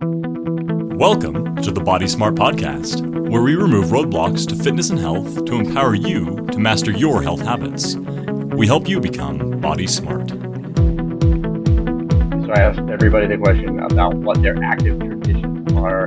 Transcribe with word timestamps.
Welcome 0.00 1.54
to 1.62 1.70
the 1.70 1.80
Body 1.84 2.08
Smart 2.08 2.34
Podcast, 2.34 3.00
where 3.30 3.42
we 3.42 3.54
remove 3.54 3.86
roadblocks 3.86 4.44
to 4.48 4.56
fitness 4.56 4.90
and 4.90 4.98
health 4.98 5.44
to 5.44 5.54
empower 5.54 5.94
you 5.94 6.44
to 6.50 6.58
master 6.58 6.90
your 6.90 7.22
health 7.22 7.40
habits. 7.40 7.94
We 7.94 8.66
help 8.66 8.88
you 8.88 8.98
become 8.98 9.60
body 9.60 9.86
smart. 9.86 10.30
So 10.30 10.36
I 12.52 12.60
asked 12.60 12.80
everybody 12.90 13.28
the 13.28 13.38
question 13.38 13.78
about 13.78 14.16
what 14.16 14.42
their 14.42 14.60
active 14.64 14.98
traditions 14.98 15.72
are 15.74 16.06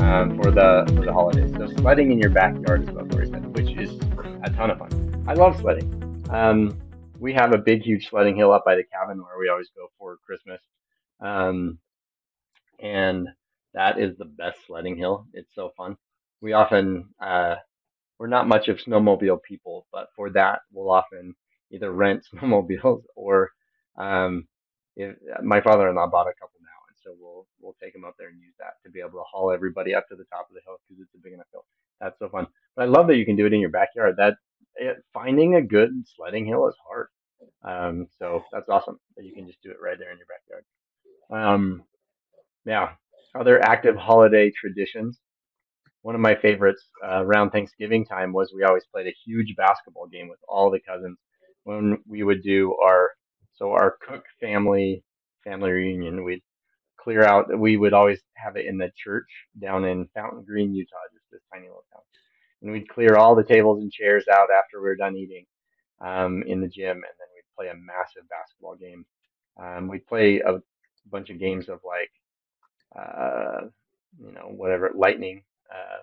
um, 0.00 0.40
for 0.40 0.52
the 0.52 0.84
for 0.94 1.04
the 1.04 1.12
holidays. 1.12 1.52
So 1.56 1.66
sledding 1.78 2.12
in 2.12 2.20
your 2.20 2.30
backyard 2.30 2.88
is 2.88 2.90
what 2.90 3.12
said, 3.12 3.56
which 3.56 3.76
is 3.76 3.90
a 4.44 4.50
ton 4.50 4.70
of 4.70 4.78
fun. 4.78 5.24
I 5.26 5.34
love 5.34 5.60
sledding. 5.60 6.24
Um, 6.30 6.80
we 7.18 7.32
have 7.32 7.52
a 7.52 7.58
big, 7.58 7.82
huge 7.82 8.08
sledding 8.10 8.36
hill 8.36 8.52
up 8.52 8.64
by 8.64 8.76
the 8.76 8.84
cabin 8.84 9.18
where 9.18 9.38
we 9.40 9.48
always 9.48 9.70
go 9.74 9.88
for 9.98 10.18
Christmas. 10.24 10.60
Um, 11.20 11.78
and 12.84 13.28
that 13.74 13.98
is 13.98 14.16
the 14.18 14.26
best 14.26 14.58
sledding 14.68 14.96
hill. 14.98 15.26
It's 15.34 15.50
so 15.56 15.72
fun. 15.76 15.96
We 16.42 16.52
often, 16.52 17.08
uh, 17.20 17.56
we're 18.18 18.28
not 18.28 18.48
much 18.48 18.68
of 18.68 18.78
snowmobile 18.78 19.42
people, 19.42 19.86
but 19.92 20.08
for 20.16 20.30
that, 20.32 20.60
we'll 20.72 20.90
often 20.90 21.34
either 21.72 21.92
rent 21.92 22.26
snowmobiles 22.34 23.02
or, 23.16 23.50
um, 23.98 24.48
if 24.96 25.16
my 25.42 25.60
father-in-law 25.62 26.08
bought 26.08 26.28
a 26.28 26.34
couple 26.40 26.60
now, 26.62 26.80
and 26.88 26.96
so 27.02 27.16
we'll 27.20 27.46
we'll 27.60 27.76
take 27.82 27.92
them 27.94 28.04
up 28.04 28.14
there 28.18 28.28
and 28.28 28.40
use 28.40 28.54
that 28.60 28.74
to 28.84 28.90
be 28.90 29.00
able 29.00 29.12
to 29.12 29.24
haul 29.30 29.52
everybody 29.52 29.94
up 29.94 30.08
to 30.08 30.16
the 30.16 30.24
top 30.32 30.48
of 30.50 30.54
the 30.54 30.62
hill 30.66 30.76
because 30.88 31.02
it's 31.02 31.14
a 31.16 31.18
big 31.22 31.34
enough 31.34 31.48
hill. 31.52 31.64
That's 32.00 32.18
so 32.20 32.28
fun. 32.28 32.46
But 32.76 32.84
I 32.84 32.86
love 32.86 33.08
that 33.08 33.16
you 33.16 33.26
can 33.26 33.36
do 33.36 33.46
it 33.46 33.52
in 33.52 33.60
your 33.60 33.70
backyard. 33.70 34.16
That 34.18 34.36
it, 34.76 34.98
finding 35.14 35.56
a 35.56 35.62
good 35.62 35.90
sledding 36.16 36.46
hill 36.46 36.68
is 36.68 36.76
hard. 36.86 37.08
Um, 37.64 38.08
so 38.18 38.44
that's 38.52 38.68
awesome 38.68 39.00
that 39.16 39.24
you 39.24 39.34
can 39.34 39.46
just 39.48 39.62
do 39.62 39.70
it 39.70 39.78
right 39.82 39.98
there 39.98 40.12
in 40.12 40.18
your 40.18 40.28
backyard. 40.30 40.64
Um, 41.32 41.84
yeah, 42.64 42.90
other 43.34 43.62
active 43.62 43.96
holiday 43.96 44.50
traditions. 44.50 45.20
One 46.02 46.14
of 46.14 46.20
my 46.20 46.34
favorites 46.34 46.84
uh, 47.02 47.24
around 47.24 47.50
Thanksgiving 47.50 48.04
time 48.04 48.32
was 48.32 48.52
we 48.54 48.64
always 48.64 48.84
played 48.92 49.06
a 49.06 49.16
huge 49.24 49.54
basketball 49.56 50.06
game 50.06 50.28
with 50.28 50.40
all 50.48 50.70
the 50.70 50.80
cousins 50.80 51.18
when 51.64 51.98
we 52.06 52.22
would 52.22 52.42
do 52.42 52.76
our 52.82 53.10
so 53.54 53.70
our 53.70 53.96
Cook 54.06 54.24
family 54.40 55.02
family 55.44 55.70
reunion. 55.70 56.24
We'd 56.24 56.42
clear 56.98 57.22
out. 57.22 57.58
We 57.58 57.76
would 57.76 57.92
always 57.92 58.20
have 58.34 58.56
it 58.56 58.66
in 58.66 58.78
the 58.78 58.90
church 58.96 59.28
down 59.60 59.84
in 59.84 60.08
Fountain 60.14 60.44
Green, 60.44 60.74
Utah, 60.74 60.96
just 61.12 61.24
this 61.30 61.42
tiny 61.52 61.66
little 61.66 61.84
town. 61.92 62.02
And 62.62 62.72
we'd 62.72 62.88
clear 62.88 63.16
all 63.16 63.34
the 63.34 63.44
tables 63.44 63.82
and 63.82 63.92
chairs 63.92 64.24
out 64.32 64.48
after 64.50 64.80
we 64.80 64.88
were 64.88 64.96
done 64.96 65.16
eating 65.16 65.44
um, 66.00 66.42
in 66.46 66.60
the 66.60 66.68
gym, 66.68 66.96
and 66.96 67.02
then 67.02 67.28
we'd 67.34 67.54
play 67.56 67.68
a 67.68 67.74
massive 67.74 68.28
basketball 68.28 68.74
game. 68.76 69.04
Um, 69.62 69.88
we'd 69.88 70.06
play 70.06 70.40
a 70.40 70.60
bunch 71.10 71.30
of 71.30 71.38
games 71.38 71.68
of 71.68 71.80
like 71.84 72.10
uh, 72.98 73.66
you 74.20 74.32
know, 74.32 74.50
whatever, 74.50 74.90
Lightning. 74.94 75.42
Uh, 75.70 76.02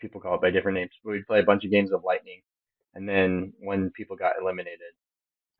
people 0.00 0.20
call 0.20 0.34
it 0.34 0.40
by 0.40 0.50
different 0.50 0.76
names. 0.76 0.90
We'd 1.04 1.26
play 1.26 1.40
a 1.40 1.44
bunch 1.44 1.64
of 1.64 1.70
games 1.70 1.92
of 1.92 2.04
Lightning, 2.04 2.42
and 2.94 3.08
then 3.08 3.52
when 3.60 3.90
people 3.90 4.16
got 4.16 4.34
eliminated 4.40 4.94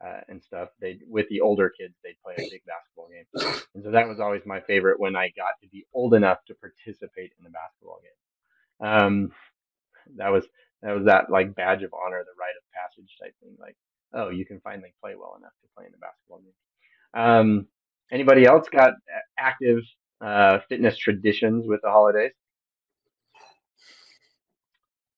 uh, 0.05 0.21
and 0.27 0.43
stuff, 0.43 0.69
they 0.81 0.99
with 1.07 1.27
the 1.29 1.41
older 1.41 1.69
kids 1.69 1.95
they'd 2.03 2.21
play 2.23 2.33
a 2.37 2.49
big 2.49 2.61
basketball 2.65 3.09
game, 3.09 3.55
and 3.75 3.83
so 3.83 3.91
that 3.91 4.07
was 4.07 4.19
always 4.19 4.41
my 4.45 4.59
favorite 4.61 4.99
when 4.99 5.15
I 5.15 5.31
got 5.35 5.59
to 5.61 5.67
be 5.69 5.85
old 5.93 6.13
enough 6.13 6.39
to 6.47 6.55
participate 6.55 7.31
in 7.37 7.43
the 7.43 7.49
basketball 7.49 8.01
game. 8.01 8.89
Um, 8.89 9.31
that 10.17 10.29
was 10.29 10.45
that 10.81 10.93
was 10.93 11.05
that 11.05 11.29
like 11.29 11.55
badge 11.55 11.83
of 11.83 11.93
honor, 11.93 12.23
the 12.23 12.37
rite 12.37 12.57
of 12.57 12.63
passage 12.73 13.15
type 13.21 13.33
thing. 13.41 13.55
Like, 13.59 13.77
oh, 14.13 14.29
you 14.29 14.45
can 14.45 14.59
finally 14.59 14.93
play 15.01 15.15
well 15.15 15.35
enough 15.39 15.53
to 15.61 15.67
play 15.75 15.85
in 15.85 15.91
the 15.91 15.97
basketball 15.97 16.39
game. 16.39 16.53
Um, 17.13 17.67
anybody 18.11 18.45
else 18.45 18.67
got 18.69 18.93
active 19.39 19.79
uh, 20.23 20.59
fitness 20.69 20.97
traditions 20.97 21.67
with 21.67 21.81
the 21.81 21.89
holidays. 21.89 22.31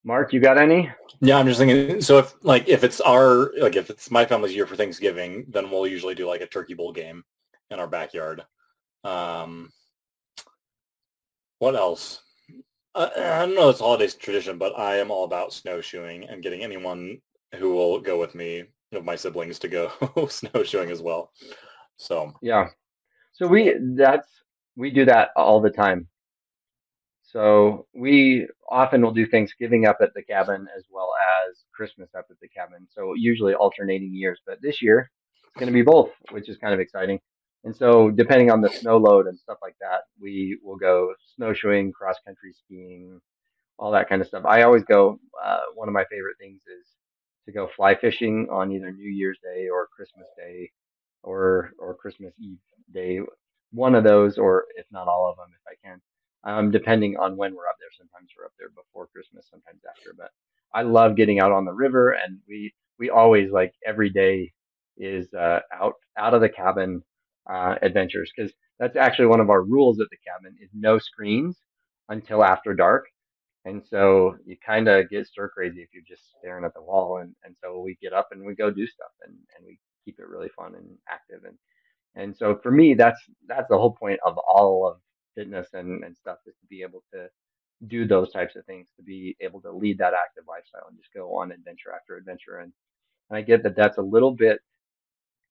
Marc, 0.04 0.34
you 0.34 0.40
got 0.40 0.58
any? 0.58 0.92
Yeah, 1.22 1.38
I'm 1.38 1.48
just 1.48 1.60
thinking. 1.60 2.02
So 2.02 2.20
if 2.20 2.34
like 2.44 2.68
if 2.68 2.84
it's 2.84 3.02
our 3.02 3.52
like 3.58 3.76
if 3.76 3.90
it's 3.90 4.12
my 4.12 4.26
family's 4.26 4.56
year 4.56 4.68
for 4.68 4.76
Thanksgiving, 4.76 5.46
then 5.48 5.72
we'll 5.72 5.88
usually 5.88 6.16
do 6.16 6.28
like 6.28 6.42
a 6.42 6.48
turkey 6.48 6.74
bowl 6.74 6.92
game 6.92 7.24
in 7.72 7.80
our 7.80 7.88
backyard. 7.88 8.44
Um, 9.04 9.72
what 11.60 11.76
else? 11.76 12.22
I, 12.94 13.06
I 13.16 13.46
don't 13.46 13.56
know. 13.56 13.70
It's 13.70 13.80
holidays 13.80 14.16
tradition, 14.16 14.58
but 14.58 14.78
I 14.78 14.98
am 14.98 15.12
all 15.12 15.24
about 15.24 15.54
snowshoeing 15.54 16.26
and 16.26 16.44
getting 16.44 16.64
anyone 16.64 17.20
who 17.56 17.74
will 17.74 18.00
go 18.00 18.20
with 18.20 18.36
me 18.36 18.66
of 18.92 19.06
my 19.06 19.16
siblings 19.16 19.60
to 19.60 19.68
go 19.68 19.92
snowshoeing 20.30 20.92
as 20.92 21.02
well. 21.02 21.32
So 21.98 22.34
yeah, 22.42 22.70
so 23.34 23.48
we 23.48 23.76
that's 23.96 24.28
we 24.76 24.92
do 24.92 25.06
that 25.06 25.30
all 25.36 25.62
the 25.62 25.70
time. 25.70 26.08
So 27.24 27.86
we 27.94 28.48
often 28.70 29.02
will 29.02 29.12
do 29.12 29.26
Thanksgiving 29.26 29.86
up 29.86 29.98
at 30.02 30.14
the 30.14 30.24
cabin 30.24 30.68
as 30.76 30.84
well 30.90 31.10
as 31.48 31.58
Christmas 31.74 32.10
up 32.18 32.28
at 32.30 32.40
the 32.40 32.48
cabin. 32.48 32.88
So 32.94 33.14
usually 33.16 33.54
alternating 33.54 34.14
years, 34.14 34.40
but 34.46 34.62
this 34.62 34.82
year 34.82 35.12
it's 35.44 35.60
going 35.60 35.68
to 35.68 35.74
be 35.74 35.82
both, 35.82 36.12
which 36.32 36.50
is 36.50 36.58
kind 36.58 36.74
of 36.74 36.80
exciting. 36.80 37.20
And 37.64 37.76
so 37.76 38.12
depending 38.12 38.52
on 38.52 38.62
the 38.62 38.70
snow 38.70 38.98
load 38.98 39.28
and 39.28 39.40
stuff 39.40 39.58
like 39.62 39.76
that, 39.82 40.02
we 40.20 40.60
will 40.64 40.78
go 40.78 41.14
snowshoeing, 41.36 41.92
cross 41.92 42.16
country 42.26 42.54
skiing, 42.54 43.20
all 43.78 43.92
that 43.92 44.08
kind 44.08 44.22
of 44.22 44.28
stuff. 44.28 44.46
I 44.46 44.62
always 44.62 44.84
go. 44.84 45.20
Uh, 45.44 45.62
one 45.74 45.88
of 45.88 45.94
my 45.94 46.06
favorite 46.06 46.38
things 46.40 46.62
is 46.62 46.88
to 47.46 47.52
go 47.52 47.68
fly 47.76 47.96
fishing 47.96 48.48
on 48.52 48.72
either 48.72 48.92
New 48.92 49.10
Year's 49.10 49.40
Day 49.44 49.68
or 49.68 49.88
Christmas 49.96 50.28
Day 50.38 50.72
or 51.24 51.72
or 51.80 51.96
Christmas 51.96 52.34
Eve 52.40 52.60
day 52.94 53.20
one 53.76 53.96
of 53.96 54.04
those, 54.04 54.38
or 54.38 54.66
if 54.78 54.86
not 54.92 55.08
all 55.08 55.30
of 55.30 55.38
them, 55.38 55.50
if 55.54 55.62
I 55.68 55.88
can, 55.88 56.02
um, 56.46 56.72
depending 56.72 57.18
on 57.18 57.38
when 57.38 57.56
we're 57.56 57.68
up 57.68 57.78
there. 57.80 57.90
Sometimes 57.98 58.32
we're 58.38 58.46
up 58.46 58.54
there 58.60 58.70
before 58.70 59.08
Christmas, 59.08 59.48
sometimes 59.50 59.82
after. 59.90 60.14
But 60.18 60.32
I 60.74 60.84
love 60.84 61.16
getting 61.18 61.40
out 61.40 61.52
on 61.52 61.66
the 61.66 61.74
river, 61.74 62.12
and 62.12 62.40
we 62.48 62.74
we 63.00 63.10
always 63.10 63.52
like 63.52 63.74
every 63.86 64.10
day 64.10 64.54
is 64.98 65.34
uh, 65.34 65.60
out 65.74 65.94
out 66.18 66.34
of 66.34 66.42
the 66.42 66.50
cabin 66.50 67.04
uh, 67.50 67.76
adventures 67.82 68.32
because 68.36 68.52
that's 68.80 68.96
actually 68.96 69.28
one 69.28 69.40
of 69.42 69.50
our 69.50 69.64
rules 69.64 70.00
at 70.00 70.08
the 70.12 70.18
cabin 70.28 70.56
is 70.62 70.70
no 70.74 70.98
screens 71.00 71.58
until 72.10 72.44
after 72.44 72.74
dark. 72.74 73.06
And 73.66 73.84
so 73.90 74.38
you 74.46 74.58
kind 74.66 74.88
of 74.88 75.10
get 75.10 75.28
stir 75.28 75.50
crazy 75.50 75.82
if 75.82 75.90
you're 75.94 76.04
just 76.08 76.24
staring 76.40 76.66
at 76.66 76.74
the 76.76 76.84
wall. 76.84 77.18
And, 77.18 77.36
and 77.44 77.56
so 77.64 77.80
we 77.80 77.98
get 78.02 78.14
up 78.14 78.30
and 78.32 78.46
we 78.46 78.56
go 78.56 78.70
do 78.70 78.86
stuff 78.86 79.12
and, 79.26 79.34
and 79.58 79.66
we 79.66 79.80
keep 80.06 80.20
it 80.20 80.28
really 80.28 80.50
fun 80.56 80.76
and 80.76 80.88
active. 81.10 81.46
And 81.46 81.58
and 82.16 82.36
so 82.36 82.60
for 82.64 82.72
me, 82.72 82.94
that's 82.96 83.20
that's 83.48 83.70
the 83.70 83.78
whole 83.78 83.94
point 83.94 84.20
of 84.26 84.38
all 84.38 84.88
of 84.88 84.98
fitness 85.36 85.70
and, 85.74 86.04
and 86.04 86.16
stuff 86.18 86.38
is 86.48 86.56
to 86.62 86.68
be 86.70 86.82
able 86.82 87.04
to 87.14 87.28
do 87.88 88.08
those 88.08 88.32
types 88.32 88.56
of 88.56 88.66
things, 88.66 88.88
to 88.98 89.04
be 89.04 89.36
able 89.42 89.62
to 89.62 89.72
lead 89.72 89.98
that 90.00 90.14
active 90.14 90.46
lifestyle 90.48 90.88
and 90.90 90.98
just 90.98 91.14
go 91.14 91.38
on 91.38 91.52
adventure 91.52 91.92
after 91.94 92.18
adventure. 92.18 92.60
And, 92.60 92.74
and 93.30 93.38
I 93.38 93.42
get 93.42 93.64
that 93.64 93.76
that's 93.76 93.98
a 94.00 94.02
little 94.04 94.32
bit 94.32 94.60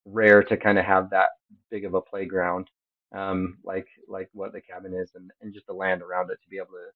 rare 0.07 0.43
to 0.45 0.59
kind 0.59 0.79
of 0.79 0.87
have 0.87 1.11
that 1.11 1.31
big 1.71 1.87
of 1.87 1.95
a 1.95 2.03
playground, 2.03 2.69
um, 3.17 3.59
like 3.65 3.87
like 4.09 4.31
what 4.35 4.53
the 4.53 4.63
cabin 4.63 4.95
is, 4.95 5.13
and, 5.17 5.31
and 5.43 5.55
just 5.55 5.69
the 5.69 5.75
land 5.75 6.03
around 6.03 6.31
it 6.33 6.39
to 6.43 6.51
be 6.51 6.59
able 6.59 6.69
to 6.69 6.93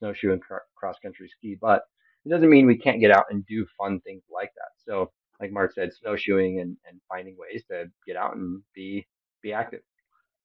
snowshoe 0.00 0.32
and 0.32 0.42
cr- 0.42 0.66
cross 0.76 0.96
country 1.02 1.28
ski. 1.28 1.56
But 1.60 1.84
it 2.26 2.30
doesn't 2.30 2.50
mean 2.50 2.66
we 2.66 2.78
can't 2.78 3.00
get 3.00 3.12
out 3.12 3.26
and 3.30 3.46
do 3.46 3.66
fun 3.78 4.00
things 4.02 4.24
like 4.32 4.52
that. 4.56 4.70
So 4.86 5.12
like 5.40 5.52
Marc 5.52 5.72
said, 5.72 5.92
snowshoeing 5.92 6.60
and, 6.60 6.76
and 6.88 7.00
finding 7.08 7.36
ways 7.38 7.64
to 7.70 7.86
get 8.06 8.16
out 8.16 8.36
and 8.36 8.62
be 8.74 9.06
be 9.42 9.52
active. 9.52 9.80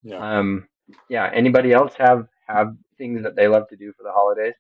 Yeah. 0.04 0.18
Um, 0.40 0.68
yeah. 1.10 1.30
Anybody 1.34 1.74
else 1.74 1.94
have 1.98 2.28
have 2.48 2.76
things 2.98 3.24
that 3.24 3.36
they 3.36 3.48
love 3.48 3.68
to 3.70 3.76
do 3.76 3.92
for 3.98 4.04
the 4.04 4.12
holidays 4.12 4.54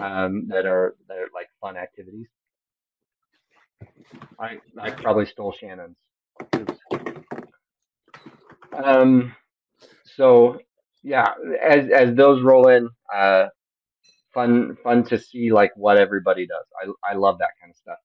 um, 0.00 0.46
that 0.48 0.66
are 0.66 0.96
that 1.08 1.16
are 1.16 1.28
like 1.34 1.48
fun 1.60 1.76
activities? 1.76 2.26
I 4.38 4.58
I 4.80 4.90
probably 4.90 5.26
stole 5.26 5.52
Shannon's. 5.52 5.96
Oops. 6.56 6.78
Um. 8.72 9.34
So 10.16 10.58
yeah, 11.02 11.32
as 11.62 11.88
as 11.90 12.14
those 12.14 12.42
roll 12.42 12.68
in, 12.68 12.90
uh, 13.14 13.46
fun 14.34 14.76
fun 14.82 15.04
to 15.04 15.18
see 15.18 15.52
like 15.52 15.72
what 15.76 15.96
everybody 15.96 16.46
does. 16.46 16.66
I 16.82 17.12
I 17.12 17.14
love 17.14 17.38
that 17.38 17.50
kind 17.60 17.70
of 17.70 17.76
stuff 17.76 17.98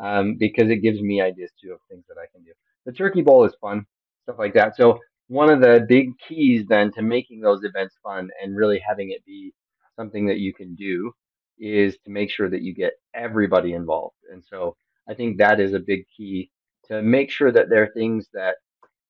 um, 0.00 0.36
because 0.38 0.70
it 0.70 0.82
gives 0.82 1.00
me 1.00 1.20
ideas 1.20 1.50
too 1.60 1.72
of 1.72 1.80
things 1.88 2.04
that 2.08 2.18
I 2.20 2.26
can 2.32 2.44
do. 2.44 2.52
The 2.84 2.92
turkey 2.92 3.22
bowl 3.22 3.44
is 3.44 3.54
fun, 3.60 3.86
stuff 4.24 4.36
like 4.38 4.54
that. 4.54 4.76
So 4.76 4.98
one 5.28 5.50
of 5.50 5.60
the 5.60 5.84
big 5.88 6.10
keys 6.18 6.66
then 6.68 6.92
to 6.92 7.02
making 7.02 7.40
those 7.40 7.64
events 7.64 7.96
fun 8.02 8.30
and 8.42 8.56
really 8.56 8.80
having 8.86 9.10
it 9.10 9.24
be 9.24 9.52
something 9.96 10.26
that 10.26 10.38
you 10.38 10.54
can 10.54 10.74
do 10.74 11.12
is 11.58 11.96
to 12.04 12.10
make 12.10 12.30
sure 12.30 12.48
that 12.50 12.62
you 12.62 12.74
get 12.74 12.92
everybody 13.14 13.72
involved. 13.72 14.16
And 14.30 14.44
so 14.44 14.76
I 15.08 15.14
think 15.14 15.38
that 15.38 15.58
is 15.58 15.72
a 15.72 15.80
big 15.80 16.04
key 16.16 16.50
to 16.88 17.02
make 17.02 17.30
sure 17.30 17.50
that 17.50 17.68
there 17.70 17.82
are 17.82 17.92
things 17.94 18.28
that 18.34 18.56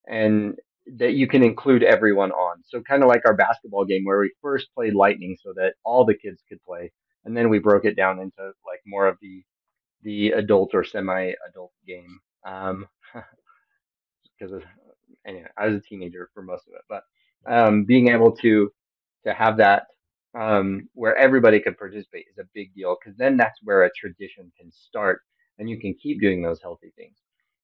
and 0.08 0.54
that 0.98 1.14
you 1.14 1.26
can 1.26 1.42
include 1.42 1.82
everyone 1.82 2.30
on. 2.30 2.62
So 2.64 2.80
kind 2.80 3.02
of 3.02 3.08
like 3.08 3.22
our 3.26 3.34
basketball 3.34 3.84
game 3.84 4.04
where 4.04 4.20
we 4.20 4.32
first 4.40 4.68
played 4.74 4.94
lightning 4.94 5.36
so 5.42 5.52
that 5.56 5.74
all 5.84 6.04
the 6.04 6.14
kids 6.14 6.42
could 6.48 6.62
play 6.64 6.92
and 7.24 7.36
then 7.36 7.50
we 7.50 7.58
broke 7.58 7.84
it 7.84 7.96
down 7.96 8.20
into 8.20 8.52
like 8.64 8.80
more 8.86 9.06
of 9.06 9.18
the 9.20 9.42
the 10.02 10.30
adult 10.30 10.74
or 10.74 10.84
semi-adult 10.84 11.72
game. 11.86 12.20
Um, 12.46 12.86
because 14.38 14.62
anyway, 15.26 15.48
I 15.58 15.66
was 15.66 15.76
a 15.76 15.80
teenager 15.80 16.30
for 16.34 16.42
most 16.42 16.66
of 16.68 16.74
it, 16.74 16.82
but 16.88 17.02
um, 17.50 17.84
being 17.84 18.08
able 18.08 18.32
to 18.38 18.70
to 19.24 19.34
have 19.34 19.56
that 19.56 19.86
um, 20.38 20.88
where 20.94 21.16
everybody 21.16 21.60
could 21.60 21.78
participate 21.78 22.26
is 22.30 22.38
a 22.38 22.48
big 22.54 22.74
deal 22.74 22.96
because 23.00 23.16
then 23.16 23.36
that's 23.36 23.58
where 23.62 23.84
a 23.84 23.90
tradition 23.98 24.52
can 24.58 24.70
start 24.70 25.20
and 25.58 25.68
you 25.68 25.80
can 25.80 25.94
keep 25.94 26.20
doing 26.20 26.42
those 26.42 26.60
healthy 26.62 26.92
things. 26.96 27.16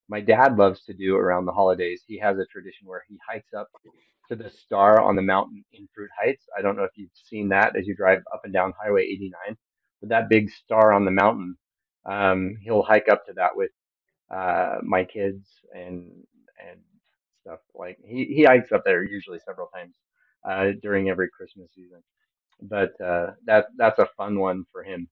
My 0.09 0.19
dad 0.19 0.57
loves 0.57 0.83
to 0.85 0.93
do 0.93 1.15
around 1.15 1.45
the 1.45 1.51
holidays. 1.51 2.03
He 2.05 2.19
has 2.19 2.37
a 2.37 2.45
tradition 2.45 2.87
where 2.87 3.03
he 3.07 3.17
hikes 3.27 3.53
up 3.53 3.67
to 4.29 4.35
the 4.35 4.49
star 4.49 5.01
on 5.01 5.15
the 5.15 5.21
mountain 5.21 5.63
in 5.73 5.87
Fruit 5.93 6.09
Heights. 6.21 6.45
I 6.57 6.61
don't 6.61 6.75
know 6.75 6.83
if 6.83 6.91
you've 6.95 7.09
seen 7.13 7.49
that 7.49 7.75
as 7.75 7.87
you 7.87 7.95
drive 7.95 8.19
up 8.33 8.41
and 8.43 8.53
down 8.53 8.73
Highway 8.81 9.03
89, 9.03 9.57
but 10.01 10.09
that 10.09 10.29
big 10.29 10.49
star 10.49 10.91
on 10.91 11.05
the 11.05 11.11
mountain, 11.11 11.57
um, 12.05 12.57
he'll 12.63 12.83
hike 12.83 13.09
up 13.09 13.25
to 13.27 13.33
that 13.33 13.55
with 13.55 13.71
uh, 14.33 14.77
my 14.83 15.03
kids 15.03 15.45
and 15.73 16.11
and 16.69 16.79
stuff. 17.41 17.59
Like 17.75 17.97
he 18.05 18.25
he 18.25 18.43
hikes 18.45 18.71
up 18.71 18.83
there 18.85 19.03
usually 19.03 19.39
several 19.45 19.67
times 19.67 19.95
uh, 20.49 20.71
during 20.81 21.09
every 21.09 21.29
Christmas 21.35 21.69
season. 21.75 22.03
But 22.61 22.99
uh, 23.03 23.31
that 23.45 23.67
that's 23.77 23.99
a 23.99 24.09
fun 24.17 24.39
one 24.39 24.65
for 24.71 24.83
him. 24.83 25.09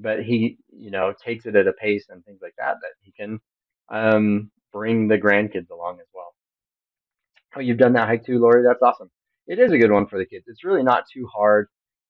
But 0.00 0.24
he 0.24 0.58
you 0.70 0.90
know 0.90 1.14
takes 1.24 1.46
it 1.46 1.56
at 1.56 1.68
a 1.68 1.72
pace 1.74 2.06
and 2.10 2.24
things 2.24 2.40
like 2.42 2.54
that 2.58 2.76
that 2.82 2.92
he 3.02 3.12
can 3.12 3.40
um, 3.90 4.50
bring 4.72 5.08
the 5.08 5.18
grandkids 5.18 5.70
along 5.70 5.98
as 6.00 6.08
well. 6.14 6.34
Oh, 7.56 7.60
you've 7.60 7.78
done 7.78 7.94
that 7.94 8.08
hike 8.08 8.24
too, 8.24 8.38
Lori. 8.38 8.62
That's 8.64 8.82
awesome. 8.82 9.10
It 9.46 9.58
is 9.58 9.72
a 9.72 9.78
good 9.78 9.90
one 9.90 10.06
for 10.06 10.18
the 10.18 10.26
kids. 10.26 10.44
It's 10.48 10.64
really 10.64 10.82
not 10.84 11.04
too 11.12 11.26
hard, 11.34 11.68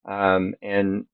um, 0.09 0.55
and 0.62 1.06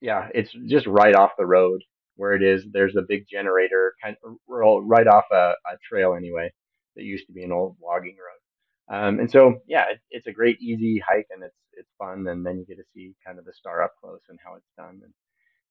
yeah, 0.00 0.28
it's 0.34 0.52
just 0.66 0.86
right 0.86 1.14
off 1.14 1.32
the 1.38 1.46
road 1.46 1.82
where 2.18 2.34
it 2.34 2.42
is. 2.42 2.66
There's 2.70 2.96
a 2.96 3.08
big 3.08 3.26
generator, 3.30 3.94
kind 4.02 4.16
of 4.24 4.36
right 4.46 5.06
off 5.06 5.24
a, 5.32 5.54
a 5.72 5.78
trail 5.88 6.14
anyway 6.14 6.52
that 6.96 7.04
used 7.04 7.26
to 7.28 7.32
be 7.32 7.44
an 7.44 7.52
old 7.52 7.76
logging 7.82 8.16
road. 8.16 8.96
Um, 8.96 9.20
and 9.20 9.30
so, 9.30 9.60
yeah, 9.66 9.84
it, 9.90 10.00
it's 10.10 10.26
a 10.26 10.32
great, 10.32 10.60
easy 10.60 11.02
hike, 11.06 11.28
and 11.30 11.42
it's 11.42 11.56
it's 11.74 11.90
fun. 11.98 12.26
And 12.28 12.44
then 12.44 12.58
you 12.58 12.66
get 12.66 12.76
to 12.78 12.84
see 12.94 13.14
kind 13.24 13.38
of 13.38 13.44
the 13.44 13.52
star 13.52 13.82
up 13.82 13.92
close 14.00 14.20
and 14.28 14.38
how 14.44 14.54
it's 14.56 14.72
done. 14.76 15.00
And, 15.04 15.12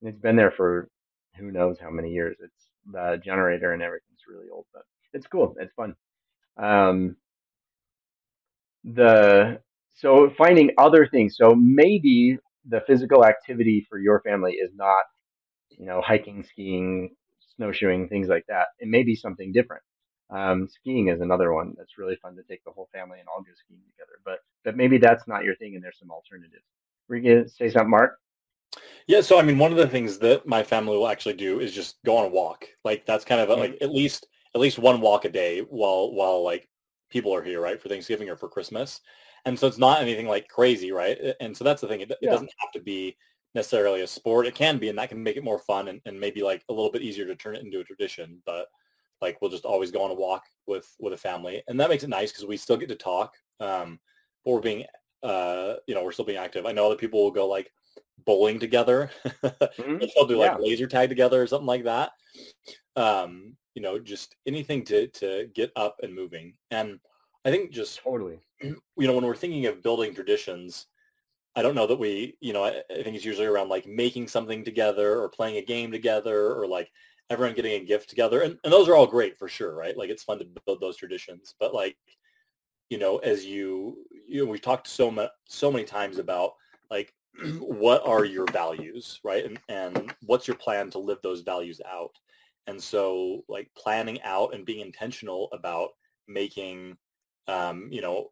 and 0.02 0.10
it's 0.10 0.22
been 0.22 0.36
there 0.36 0.54
for 0.56 0.90
who 1.38 1.52
knows 1.52 1.78
how 1.80 1.90
many 1.90 2.12
years. 2.12 2.38
It's 2.40 2.70
the 2.92 3.20
generator 3.24 3.74
and 3.74 3.82
everything's 3.82 4.22
really 4.28 4.50
old, 4.52 4.66
but 4.74 4.84
it's 5.14 5.28
cool. 5.28 5.56
It's 5.60 5.74
fun. 5.74 5.96
Um, 6.58 7.18
the 8.84 9.60
so 9.94 10.32
finding 10.38 10.72
other 10.78 11.08
things. 11.08 11.36
So 11.38 11.56
maybe 11.56 12.38
the 12.70 12.82
physical 12.88 13.26
activity 13.26 13.86
for 13.90 14.00
your 14.00 14.22
family 14.22 14.54
is 14.54 14.72
not, 14.76 15.04
you 15.70 15.86
know, 15.86 16.02
hiking, 16.02 16.44
skiing, 16.44 17.16
snowshoeing, 17.56 18.08
things 18.10 18.28
like 18.28 18.46
that. 18.48 18.68
It 18.80 18.88
may 18.88 19.04
be 19.04 19.16
something 19.16 19.52
different. 19.52 19.84
Um, 20.30 20.68
skiing 20.68 21.08
is 21.08 21.22
another 21.22 21.54
one 21.54 21.74
that's 21.78 21.98
really 21.98 22.18
fun 22.22 22.36
to 22.36 22.44
take 22.44 22.64
the 22.66 22.72
whole 22.72 22.90
family 22.92 23.20
and 23.20 23.28
all 23.30 23.42
go 23.42 23.52
skiing 23.56 23.80
together. 23.92 24.20
But 24.26 24.40
but 24.64 24.76
maybe 24.76 24.98
that's 24.98 25.28
not 25.28 25.44
your 25.44 25.56
thing, 25.56 25.76
and 25.76 25.84
there's 25.84 26.00
some 26.00 26.12
alternatives. 26.12 26.66
Were 27.08 27.16
you 27.16 27.36
gonna 27.36 27.50
say 27.50 27.70
something, 27.70 27.90
Marc? 27.90 28.20
Yeah, 29.08 29.22
so 29.22 29.40
I 29.40 29.44
mean, 29.44 29.58
one 29.58 29.72
of 29.72 29.78
the 29.78 29.88
things 29.88 30.20
that 30.20 30.46
my 30.46 30.64
family 30.64 30.98
will 30.98 31.08
actually 31.08 31.36
do 31.36 31.62
is 31.62 31.72
just 31.72 31.98
go 32.04 32.18
on 32.18 32.26
a 32.26 32.30
walk. 32.30 32.66
Like 32.84 33.06
that's 33.06 33.24
kind 33.24 33.40
of 33.40 33.50
a, 33.50 33.56
like 33.56 33.78
at 33.82 33.92
least 33.92 34.28
at 34.54 34.60
least 34.60 34.80
one 34.80 35.00
walk 35.00 35.24
a 35.24 35.30
day 35.30 35.62
while 35.62 36.12
while 36.12 36.44
like 36.44 36.68
people 37.10 37.34
are 37.34 37.42
here, 37.44 37.62
right, 37.62 37.82
for 37.82 37.88
Thanksgiving 37.88 38.30
or 38.30 38.36
for 38.36 38.50
Christmas. 38.50 39.00
And 39.46 39.58
so 39.58 39.66
it's 39.66 39.78
not 39.78 40.02
anything 40.02 40.28
like 40.28 40.50
crazy, 40.50 40.92
right? 40.92 41.18
And 41.40 41.56
so 41.56 41.64
that's 41.64 41.82
the 41.82 41.88
thing. 41.88 42.02
It, 42.02 42.12
it 42.22 42.30
doesn't 42.30 42.52
have 42.60 42.72
to 42.74 42.82
be 42.82 43.16
necessarily 43.58 44.02
a 44.02 44.08
sport. 44.08 44.46
It 44.46 44.56
can 44.56 44.78
be, 44.78 44.88
and 44.88 44.98
that 45.00 45.10
can 45.10 45.22
make 45.22 45.36
it 45.36 45.44
more 45.44 45.58
fun 45.60 45.88
and, 45.88 46.00
and 46.06 46.18
maybe 46.18 46.44
like 46.44 46.64
a 46.70 46.74
little 46.74 46.92
bit 46.92 47.02
easier 47.02 47.26
to 47.26 47.36
turn 47.36 47.56
it 47.56 47.66
into 47.66 47.80
a 47.80 47.84
tradition. 47.84 48.42
But 48.46 48.68
like 49.20 49.42
we'll 49.42 49.52
just 49.52 49.66
always 49.66 49.92
go 49.92 50.04
on 50.04 50.12
a 50.12 50.14
walk 50.14 50.44
with 50.68 50.88
with 51.00 51.14
a 51.14 51.18
family, 51.18 51.64
and 51.68 51.80
that 51.80 51.90
makes 51.90 52.04
it 52.04 52.10
nice 52.10 52.32
because 52.32 52.46
we 52.46 52.56
still 52.56 52.78
get 52.78 52.90
to 52.90 52.96
talk. 52.96 53.36
Um, 53.60 54.00
but 54.46 54.52
we're 54.52 54.62
being, 54.62 54.86
uh, 55.24 55.74
you 55.88 55.96
know, 55.96 56.04
we're 56.04 56.12
still 56.12 56.24
being 56.24 56.38
active. 56.38 56.66
I 56.66 56.72
know 56.72 56.86
other 56.86 56.96
people 56.96 57.24
will 57.24 57.32
go 57.32 57.48
like 57.48 57.72
bowling 58.26 58.60
together. 58.60 59.10
mm-hmm. 59.26 59.98
They'll 60.16 60.28
do 60.28 60.38
like 60.38 60.52
yeah. 60.52 60.58
laser 60.60 60.88
tag 60.88 61.10
together 61.10 61.42
or 61.42 61.48
something 61.48 61.66
like 61.66 61.84
that. 61.86 62.12
Um, 62.96 63.58
you 63.74 63.82
know, 63.82 63.98
just 63.98 64.36
anything 64.46 64.86
to 64.86 65.08
to 65.08 65.50
get 65.56 65.72
up 65.76 65.98
and 66.04 66.14
moving. 66.14 66.54
And 66.70 67.00
I 67.44 67.50
think 67.50 67.72
just 67.72 68.00
totally, 68.04 68.40
you 68.62 68.78
know, 68.98 69.14
when 69.14 69.26
we're 69.26 69.36
thinking 69.36 69.66
of 69.66 69.82
building 69.82 70.14
traditions, 70.14 70.86
I 71.58 71.64
don't 71.64 71.74
know 71.74 71.88
that 71.88 71.98
we, 71.98 72.38
you 72.40 72.54
know, 72.54 72.64
I, 72.64 72.84
I 72.92 73.02
think 73.02 73.16
it's 73.16 73.26
usually 73.26 73.48
around 73.48 73.68
like 73.70 73.88
making 73.88 74.28
something 74.28 74.64
together 74.64 75.20
or 75.20 75.28
playing 75.28 75.58
a 75.58 75.66
game 75.66 75.92
together 75.92 76.54
or 76.54 76.68
like 76.68 76.92
everyone 77.32 77.56
getting 77.56 77.82
a 77.82 77.84
gift 77.84 78.10
together. 78.10 78.42
And, 78.42 78.60
and 78.64 78.72
those 78.72 78.88
are 78.88 78.96
all 78.96 79.08
great 79.08 79.40
for 79.40 79.48
sure, 79.48 79.74
right? 79.74 79.98
Like 79.98 80.12
it's 80.12 80.24
fun 80.24 80.38
to 80.38 80.46
build 80.68 80.80
those 80.80 80.98
traditions. 80.98 81.56
But 81.60 81.74
like, 81.74 81.98
you 82.92 83.00
know, 83.00 83.18
as 83.18 83.44
you, 83.44 84.06
you 84.28 84.46
know, 84.46 84.52
we've 84.52 84.62
talked 84.62 84.88
so 84.88 85.10
much, 85.10 85.32
so 85.48 85.72
many 85.72 85.84
times 85.84 86.20
about 86.20 86.52
like, 86.92 87.12
what 87.60 88.06
are 88.08 88.24
your 88.24 88.46
values, 88.52 89.20
right? 89.24 89.44
And, 89.44 89.60
and 89.68 90.14
what's 90.28 90.48
your 90.48 90.58
plan 90.58 90.92
to 90.92 91.00
live 91.00 91.18
those 91.24 91.42
values 91.42 91.82
out? 91.92 92.12
And 92.68 92.80
so 92.80 93.44
like 93.50 93.72
planning 93.76 94.22
out 94.22 94.54
and 94.54 94.64
being 94.64 94.86
intentional 94.86 95.50
about 95.54 95.90
making, 96.28 96.98
um, 97.48 97.88
you 97.92 98.02
know, 98.02 98.30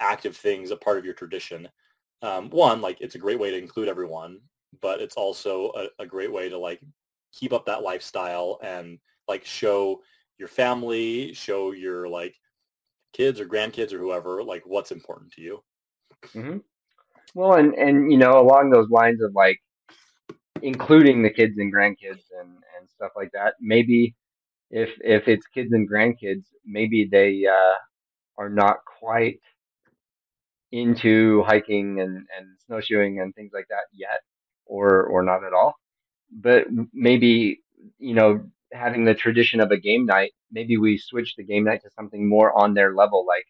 active 0.00 0.36
things 0.38 0.70
a 0.70 0.76
part 0.76 0.96
of 0.96 1.04
your 1.04 1.14
tradition. 1.14 1.68
Um, 2.22 2.50
one, 2.50 2.80
like 2.80 3.00
it's 3.00 3.14
a 3.14 3.18
great 3.18 3.38
way 3.38 3.50
to 3.50 3.58
include 3.58 3.88
everyone, 3.88 4.40
but 4.80 5.00
it's 5.00 5.16
also 5.16 5.70
a, 5.76 6.02
a 6.02 6.06
great 6.06 6.32
way 6.32 6.48
to 6.48 6.58
like 6.58 6.80
keep 7.32 7.52
up 7.52 7.66
that 7.66 7.82
lifestyle 7.82 8.58
and 8.62 8.98
like 9.28 9.44
show 9.44 10.00
your 10.38 10.48
family, 10.48 11.32
show 11.34 11.72
your 11.72 12.08
like 12.08 12.34
kids 13.12 13.40
or 13.40 13.46
grandkids 13.46 13.92
or 13.92 13.98
whoever, 13.98 14.42
like 14.42 14.62
what's 14.66 14.92
important 14.92 15.32
to 15.32 15.42
you. 15.42 15.62
Mm-hmm. 16.34 16.58
Well, 17.34 17.54
and, 17.54 17.74
and, 17.74 18.10
you 18.10 18.18
know, 18.18 18.40
along 18.40 18.70
those 18.70 18.88
lines 18.90 19.22
of 19.22 19.34
like 19.34 19.60
including 20.62 21.22
the 21.22 21.30
kids 21.30 21.58
and 21.58 21.72
grandkids 21.72 22.24
and, 22.40 22.48
and 22.78 22.88
stuff 22.88 23.12
like 23.14 23.30
that, 23.32 23.54
maybe 23.60 24.14
if, 24.70 24.90
if 25.00 25.28
it's 25.28 25.46
kids 25.46 25.72
and 25.72 25.88
grandkids, 25.90 26.44
maybe 26.64 27.04
they, 27.04 27.44
uh, 27.46 27.74
are 28.38 28.50
not 28.50 28.76
quite 28.84 29.40
into 30.72 31.42
hiking 31.44 32.00
and, 32.00 32.16
and 32.36 32.46
snowshoeing 32.66 33.20
and 33.20 33.34
things 33.34 33.52
like 33.54 33.66
that 33.68 33.84
yet 33.92 34.20
or 34.66 35.04
or 35.04 35.22
not 35.22 35.44
at 35.44 35.52
all. 35.52 35.74
But 36.30 36.66
maybe 36.92 37.60
you 37.98 38.14
know 38.14 38.44
having 38.72 39.04
the 39.04 39.14
tradition 39.14 39.60
of 39.60 39.70
a 39.70 39.78
game 39.78 40.06
night 40.06 40.32
maybe 40.50 40.76
we 40.76 40.98
switch 40.98 41.34
the 41.36 41.44
game 41.44 41.64
night 41.64 41.82
to 41.82 41.90
something 41.90 42.28
more 42.28 42.52
on 42.58 42.74
their 42.74 42.94
level 42.94 43.24
like 43.26 43.46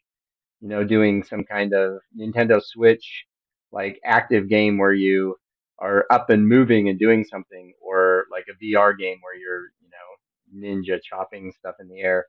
you 0.60 0.68
know 0.68 0.84
doing 0.84 1.22
some 1.24 1.44
kind 1.44 1.72
of 1.74 2.00
nintendo 2.18 2.62
switch 2.62 3.26
like 3.72 4.00
active 4.04 4.48
game 4.48 4.78
where 4.78 4.92
you 4.92 5.36
are 5.78 6.06
up 6.10 6.30
and 6.30 6.48
moving 6.48 6.88
and 6.88 6.98
doing 6.98 7.24
something 7.24 7.72
or 7.82 8.24
like 8.30 8.44
a 8.50 8.64
vr 8.64 8.96
game 8.98 9.18
where 9.22 9.36
you're 9.36 9.64
you 9.80 9.88
know 9.94 10.68
ninja 10.68 10.98
chopping 11.02 11.52
stuff 11.58 11.74
in 11.80 11.88
the 11.88 12.00
air 12.00 12.26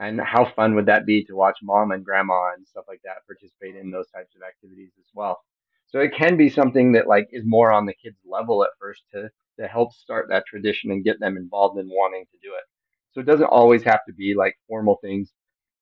and 0.00 0.20
how 0.20 0.50
fun 0.56 0.74
would 0.74 0.86
that 0.86 1.06
be 1.06 1.24
to 1.24 1.36
watch 1.36 1.58
mom 1.62 1.92
and 1.92 2.04
grandma 2.04 2.52
and 2.56 2.66
stuff 2.66 2.86
like 2.88 3.02
that 3.04 3.26
participate 3.26 3.76
in 3.76 3.90
those 3.90 4.08
types 4.10 4.34
of 4.34 4.42
activities 4.42 4.90
as 4.98 5.06
well? 5.14 5.40
So 5.86 6.00
it 6.00 6.14
can 6.16 6.36
be 6.36 6.48
something 6.48 6.92
that 6.92 7.06
like 7.06 7.28
is 7.32 7.44
more 7.46 7.70
on 7.70 7.86
the 7.86 7.94
kids 7.94 8.16
level 8.24 8.64
at 8.64 8.70
first 8.80 9.02
to 9.12 9.30
to 9.60 9.68
help 9.68 9.92
start 9.92 10.28
that 10.30 10.46
tradition 10.46 10.90
and 10.90 11.04
get 11.04 11.20
them 11.20 11.36
involved 11.36 11.78
in 11.78 11.88
wanting 11.88 12.24
to 12.32 12.38
do 12.42 12.54
it. 12.54 12.64
So 13.12 13.20
it 13.20 13.26
doesn't 13.26 13.46
always 13.46 13.82
have 13.84 14.00
to 14.06 14.12
be 14.14 14.34
like 14.34 14.56
formal 14.68 14.98
things. 15.02 15.30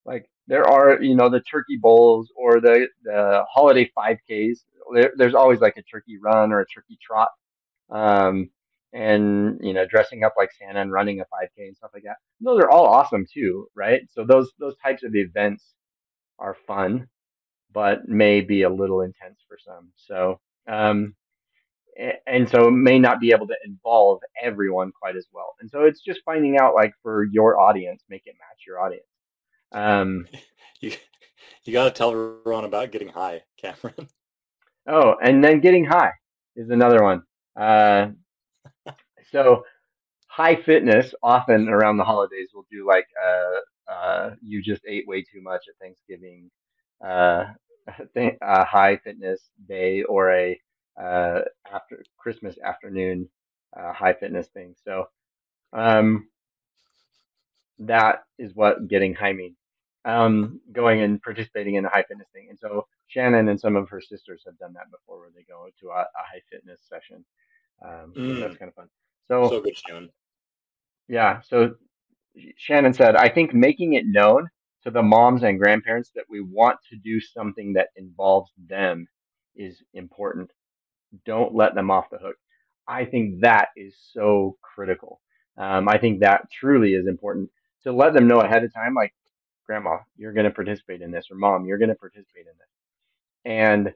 Like 0.04 0.28
there 0.48 0.66
are 0.68 1.02
you 1.02 1.14
know 1.14 1.28
the 1.30 1.40
turkey 1.40 1.78
bowls 1.80 2.30
or 2.36 2.60
the 2.60 2.88
the 3.04 3.44
holiday 3.50 3.90
5ks 3.96 4.64
there, 4.92 5.12
there's 5.16 5.34
always 5.34 5.60
like 5.60 5.76
a 5.76 5.82
turkey 5.82 6.18
run 6.20 6.52
or 6.52 6.60
a 6.60 6.66
turkey 6.66 6.98
trot. 7.00 7.28
Um, 7.90 8.50
and 8.92 9.58
you 9.62 9.72
know 9.72 9.86
dressing 9.86 10.24
up 10.24 10.34
like 10.36 10.50
Santa 10.58 10.80
and 10.80 10.92
running 10.92 11.20
a 11.20 11.24
5K 11.24 11.66
and 11.66 11.76
stuff 11.76 11.90
like 11.94 12.04
that. 12.04 12.16
Those 12.40 12.60
are 12.60 12.70
all 12.70 12.86
awesome 12.86 13.26
too, 13.32 13.68
right? 13.74 14.02
So 14.10 14.24
those 14.24 14.52
those 14.58 14.76
types 14.82 15.02
of 15.02 15.14
events 15.14 15.64
are 16.38 16.56
fun, 16.66 17.08
but 17.72 18.08
may 18.08 18.40
be 18.40 18.62
a 18.62 18.70
little 18.70 19.02
intense 19.02 19.40
for 19.48 19.58
some. 19.64 19.90
So 19.96 20.40
um, 20.68 21.14
and 22.26 22.48
so 22.48 22.70
may 22.70 22.98
not 22.98 23.20
be 23.20 23.32
able 23.32 23.46
to 23.48 23.56
involve 23.64 24.20
everyone 24.42 24.92
quite 24.92 25.16
as 25.16 25.26
well. 25.32 25.54
And 25.60 25.70
so 25.70 25.82
it's 25.84 26.00
just 26.00 26.20
finding 26.24 26.58
out 26.58 26.74
like 26.74 26.92
for 27.02 27.24
your 27.24 27.58
audience, 27.58 28.02
make 28.08 28.22
it 28.26 28.36
match 28.38 28.64
your 28.66 28.80
audience. 28.80 29.06
Um, 29.72 30.26
you 30.80 30.92
you 31.64 31.72
got 31.72 31.84
to 31.84 31.90
tell 31.90 32.14
ron 32.14 32.64
about 32.64 32.92
getting 32.92 33.08
high, 33.08 33.42
Cameron. 33.60 34.08
Oh, 34.86 35.16
and 35.22 35.44
then 35.44 35.60
getting 35.60 35.84
high 35.84 36.12
is 36.56 36.70
another 36.70 37.02
one. 37.02 37.22
Uh, 37.54 38.08
so 39.32 39.64
high 40.28 40.56
fitness 40.56 41.14
often 41.22 41.68
around 41.68 41.96
the 41.98 42.04
holidays 42.04 42.50
will 42.54 42.66
do 42.70 42.86
like 42.86 43.06
uh, 43.24 43.92
uh, 43.92 44.30
you 44.42 44.62
just 44.62 44.82
ate 44.88 45.06
way 45.08 45.22
too 45.22 45.42
much 45.42 45.64
at 45.68 45.76
Thanksgiving, 45.80 46.50
uh, 47.06 47.46
a 48.42 48.64
high 48.64 48.98
fitness 48.98 49.40
day 49.68 50.02
or 50.04 50.32
a 50.32 50.60
uh, 51.00 51.40
after 51.72 52.04
Christmas 52.18 52.56
afternoon 52.64 53.28
uh, 53.78 53.92
high 53.92 54.14
fitness 54.14 54.48
thing. 54.48 54.74
So 54.84 55.06
um, 55.72 56.28
that 57.80 58.24
is 58.38 58.54
what 58.54 58.88
getting 58.88 59.14
high 59.14 59.32
means. 59.32 59.56
um, 60.04 60.60
going 60.72 61.02
and 61.02 61.22
participating 61.22 61.74
in 61.76 61.84
a 61.84 61.88
high 61.90 62.04
fitness 62.08 62.28
thing. 62.32 62.46
And 62.50 62.58
so 62.58 62.86
Shannon 63.08 63.48
and 63.48 63.60
some 63.60 63.76
of 63.76 63.88
her 63.90 64.00
sisters 64.00 64.42
have 64.46 64.58
done 64.58 64.72
that 64.74 64.90
before, 64.90 65.20
where 65.20 65.30
they 65.34 65.44
go 65.44 65.68
to 65.80 65.88
a, 65.90 66.00
a 66.02 66.24
high 66.32 66.42
fitness 66.50 66.80
session. 66.88 67.24
Um, 67.84 68.16
so 68.26 68.34
Mm. 68.34 68.40
that's 68.40 68.56
kind 68.56 68.68
of 68.70 68.74
fun. 68.76 68.88
So, 69.28 69.48
So 69.50 69.60
good, 69.60 69.76
Shannon. 69.76 70.10
yeah, 71.08 71.40
so 71.42 71.74
Shannon 72.56 72.94
said, 72.94 73.16
I 73.16 73.28
think 73.28 73.54
making 73.54 73.94
it 73.94 74.06
known 74.06 74.48
to 74.84 74.90
the 74.90 75.02
moms 75.02 75.42
and 75.42 75.58
grandparents 75.58 76.10
that 76.14 76.24
we 76.28 76.40
want 76.40 76.78
to 76.90 76.96
do 76.96 77.20
something 77.20 77.74
that 77.74 77.88
involves 77.96 78.50
them 78.68 79.08
is 79.56 79.82
important. 79.94 80.50
Don't 81.26 81.54
let 81.54 81.74
them 81.74 81.90
off 81.90 82.10
the 82.10 82.18
hook. 82.18 82.36
I 82.88 83.04
think 83.04 83.40
that 83.42 83.68
is 83.76 83.96
so 84.12 84.56
critical. 84.62 85.20
Um, 85.58 85.88
I 85.88 85.98
think 85.98 86.20
that 86.20 86.50
truly 86.52 86.94
is 86.94 87.06
important 87.06 87.50
to 87.84 87.92
let 87.92 88.14
them 88.14 88.28
know 88.28 88.40
ahead 88.40 88.64
of 88.64 88.72
time, 88.74 88.94
like, 88.94 89.14
Grandma, 89.66 89.98
you're 90.16 90.32
going 90.32 90.44
to 90.46 90.50
participate 90.52 91.02
in 91.02 91.10
this, 91.10 91.26
or 91.30 91.36
Mom, 91.36 91.66
you're 91.66 91.78
going 91.78 91.90
to 91.90 91.94
participate 91.94 92.46
in 92.46 92.54
this, 92.58 92.68
and 93.44 93.94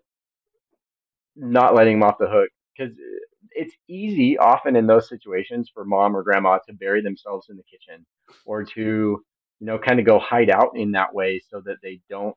not 1.36 1.74
letting 1.74 1.98
them 2.00 2.08
off 2.08 2.18
the 2.18 2.28
hook 2.28 2.50
because 2.76 2.94
it's 3.54 3.74
easy 3.88 4.38
often 4.38 4.76
in 4.76 4.86
those 4.86 5.08
situations 5.08 5.70
for 5.72 5.84
mom 5.84 6.16
or 6.16 6.22
grandma 6.22 6.58
to 6.66 6.72
bury 6.72 7.02
themselves 7.02 7.48
in 7.50 7.56
the 7.56 7.62
kitchen 7.64 8.04
or 8.46 8.64
to 8.64 8.80
you 8.80 9.66
know 9.66 9.78
kind 9.78 10.00
of 10.00 10.06
go 10.06 10.18
hide 10.18 10.50
out 10.50 10.70
in 10.76 10.92
that 10.92 11.14
way 11.14 11.40
so 11.50 11.60
that 11.64 11.76
they 11.82 12.00
don't 12.08 12.36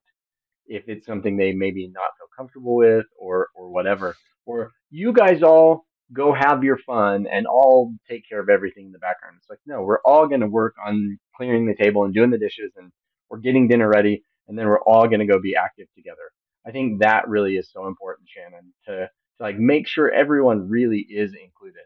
if 0.67 0.83
it's 0.87 1.05
something 1.05 1.37
they 1.37 1.51
maybe 1.53 1.87
not 1.87 2.11
feel 2.17 2.27
comfortable 2.35 2.75
with 2.75 3.05
or 3.17 3.49
or 3.55 3.69
whatever. 3.69 4.15
Or 4.45 4.71
you 4.91 5.13
guys 5.13 5.43
all 5.43 5.85
go 6.13 6.33
have 6.33 6.63
your 6.63 6.77
fun 6.77 7.25
and 7.31 7.47
all 7.47 7.93
take 8.07 8.27
care 8.29 8.39
of 8.39 8.49
everything 8.49 8.87
in 8.87 8.91
the 8.91 8.99
background. 8.99 9.35
It's 9.39 9.49
like 9.49 9.59
no 9.65 9.81
we're 9.81 10.01
all 10.05 10.27
going 10.27 10.41
to 10.41 10.47
work 10.47 10.75
on 10.85 11.17
clearing 11.35 11.65
the 11.65 11.75
table 11.75 12.05
and 12.05 12.13
doing 12.13 12.29
the 12.29 12.37
dishes 12.37 12.73
and 12.77 12.91
we're 13.29 13.39
getting 13.39 13.67
dinner 13.67 13.89
ready 13.89 14.23
and 14.47 14.57
then 14.57 14.67
we're 14.67 14.81
all 14.81 15.07
going 15.07 15.19
to 15.19 15.25
go 15.25 15.39
be 15.39 15.55
active 15.55 15.87
together. 15.95 16.31
I 16.67 16.71
think 16.71 17.01
that 17.01 17.27
really 17.27 17.55
is 17.57 17.69
so 17.71 17.87
important 17.87 18.27
shannon 18.29 18.73
to 18.87 19.09
like 19.39 19.57
make 19.57 19.87
sure 19.87 20.11
everyone 20.11 20.69
really 20.69 20.99
is 21.09 21.33
included 21.33 21.83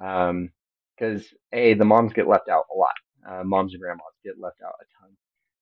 um 0.00 0.50
because 0.96 1.26
a 1.52 1.74
the 1.74 1.84
moms 1.84 2.12
get 2.12 2.28
left 2.28 2.48
out 2.48 2.64
a 2.74 2.78
lot 2.78 2.92
uh, 3.28 3.44
moms 3.44 3.72
and 3.74 3.82
grandmas 3.82 4.06
get 4.24 4.38
left 4.40 4.58
out 4.64 4.74
a 4.80 4.84
ton 5.00 5.10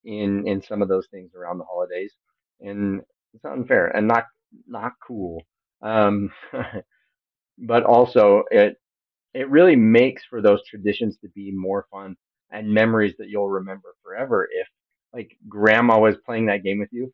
in 0.04 0.46
in 0.48 0.62
some 0.62 0.82
of 0.82 0.88
those 0.88 1.06
things 1.10 1.32
around 1.34 1.58
the 1.58 1.64
holidays 1.64 2.12
and 2.60 3.02
it's 3.34 3.44
unfair 3.44 3.88
and 3.96 4.06
not 4.08 4.24
not 4.66 4.92
cool 5.06 5.42
um 5.82 6.30
but 7.58 7.84
also 7.84 8.44
it 8.50 8.76
it 9.34 9.48
really 9.50 9.76
makes 9.76 10.24
for 10.24 10.42
those 10.42 10.64
traditions 10.66 11.18
to 11.18 11.28
be 11.30 11.52
more 11.52 11.86
fun 11.90 12.16
and 12.50 12.68
memories 12.68 13.14
that 13.18 13.28
you'll 13.28 13.50
remember 13.50 13.90
forever 14.02 14.48
if 14.52 14.66
like 15.14 15.36
grandma 15.48 15.98
was 16.00 16.16
playing 16.24 16.46
that 16.46 16.64
game 16.64 16.78
with 16.78 16.90
you 16.92 17.12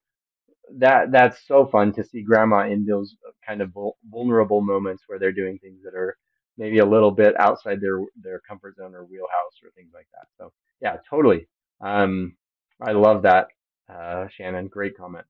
that 0.74 1.12
that's 1.12 1.46
so 1.46 1.66
fun 1.66 1.92
to 1.92 2.04
see 2.04 2.22
grandma 2.22 2.66
in 2.66 2.84
those 2.84 3.16
kind 3.46 3.62
of 3.62 3.72
vulnerable 4.10 4.60
moments 4.60 5.04
where 5.06 5.18
they're 5.18 5.32
doing 5.32 5.58
things 5.58 5.82
that 5.84 5.94
are 5.94 6.16
maybe 6.58 6.78
a 6.78 6.84
little 6.86 7.10
bit 7.10 7.38
outside 7.40 7.80
their 7.80 8.00
their 8.22 8.40
comfort 8.40 8.76
zone 8.76 8.94
or 8.94 9.04
wheelhouse 9.04 9.56
or 9.62 9.70
things 9.72 9.90
like 9.94 10.08
that 10.12 10.26
so 10.38 10.52
yeah 10.80 10.96
totally 11.08 11.46
um 11.82 12.36
i 12.80 12.92
love 12.92 13.22
that 13.22 13.48
uh 13.92 14.26
shannon 14.28 14.66
great 14.68 14.96
comment 14.96 15.26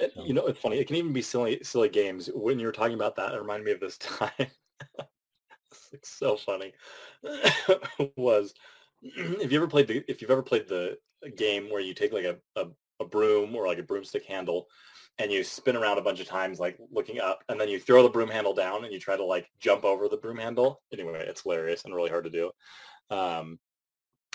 Uh, 0.00 0.06
so 0.14 0.22
You 0.22 0.34
know, 0.34 0.46
it's 0.46 0.58
funny. 0.60 0.78
It 0.78 0.86
can 0.86 0.96
even 0.96 1.12
be 1.12 1.22
silly, 1.22 1.60
silly 1.62 1.88
games. 1.88 2.30
When 2.34 2.58
you 2.58 2.66
were 2.66 2.72
talking 2.72 2.94
about 2.94 3.16
that, 3.16 3.34
it 3.34 3.38
reminded 3.40 3.66
me 3.66 3.72
of 3.72 3.80
this 3.80 3.98
time. 3.98 4.30
it's 5.92 6.10
so 6.10 6.36
funny. 6.36 6.72
was 8.16 8.54
if 9.02 9.52
you 9.52 9.58
ever 9.58 9.68
played 9.68 9.88
the 9.88 10.04
if 10.10 10.20
you've 10.22 10.30
ever 10.30 10.42
played 10.42 10.68
the 10.68 10.98
game 11.36 11.70
where 11.70 11.80
you 11.80 11.94
take 11.94 12.12
like 12.12 12.24
a, 12.24 12.36
a, 12.56 12.66
a 13.00 13.04
broom 13.04 13.54
or 13.54 13.66
like 13.66 13.78
a 13.78 13.82
broomstick 13.82 14.24
handle 14.24 14.68
and 15.18 15.30
you 15.30 15.44
spin 15.44 15.76
around 15.76 15.98
a 15.98 16.02
bunch 16.02 16.20
of 16.20 16.26
times 16.26 16.58
like 16.58 16.78
looking 16.90 17.20
up 17.20 17.44
and 17.48 17.60
then 17.60 17.68
you 17.68 17.78
throw 17.78 18.02
the 18.02 18.08
broom 18.08 18.28
handle 18.28 18.54
down 18.54 18.84
and 18.84 18.92
you 18.92 18.98
try 18.98 19.16
to 19.16 19.24
like 19.24 19.46
jump 19.60 19.84
over 19.84 20.08
the 20.08 20.16
broom 20.16 20.38
handle. 20.38 20.80
Anyway, 20.92 21.24
it's 21.26 21.42
hilarious 21.42 21.84
and 21.84 21.94
really 21.94 22.10
hard 22.10 22.24
to 22.24 22.30
do. 22.30 22.50
Um, 23.10 23.58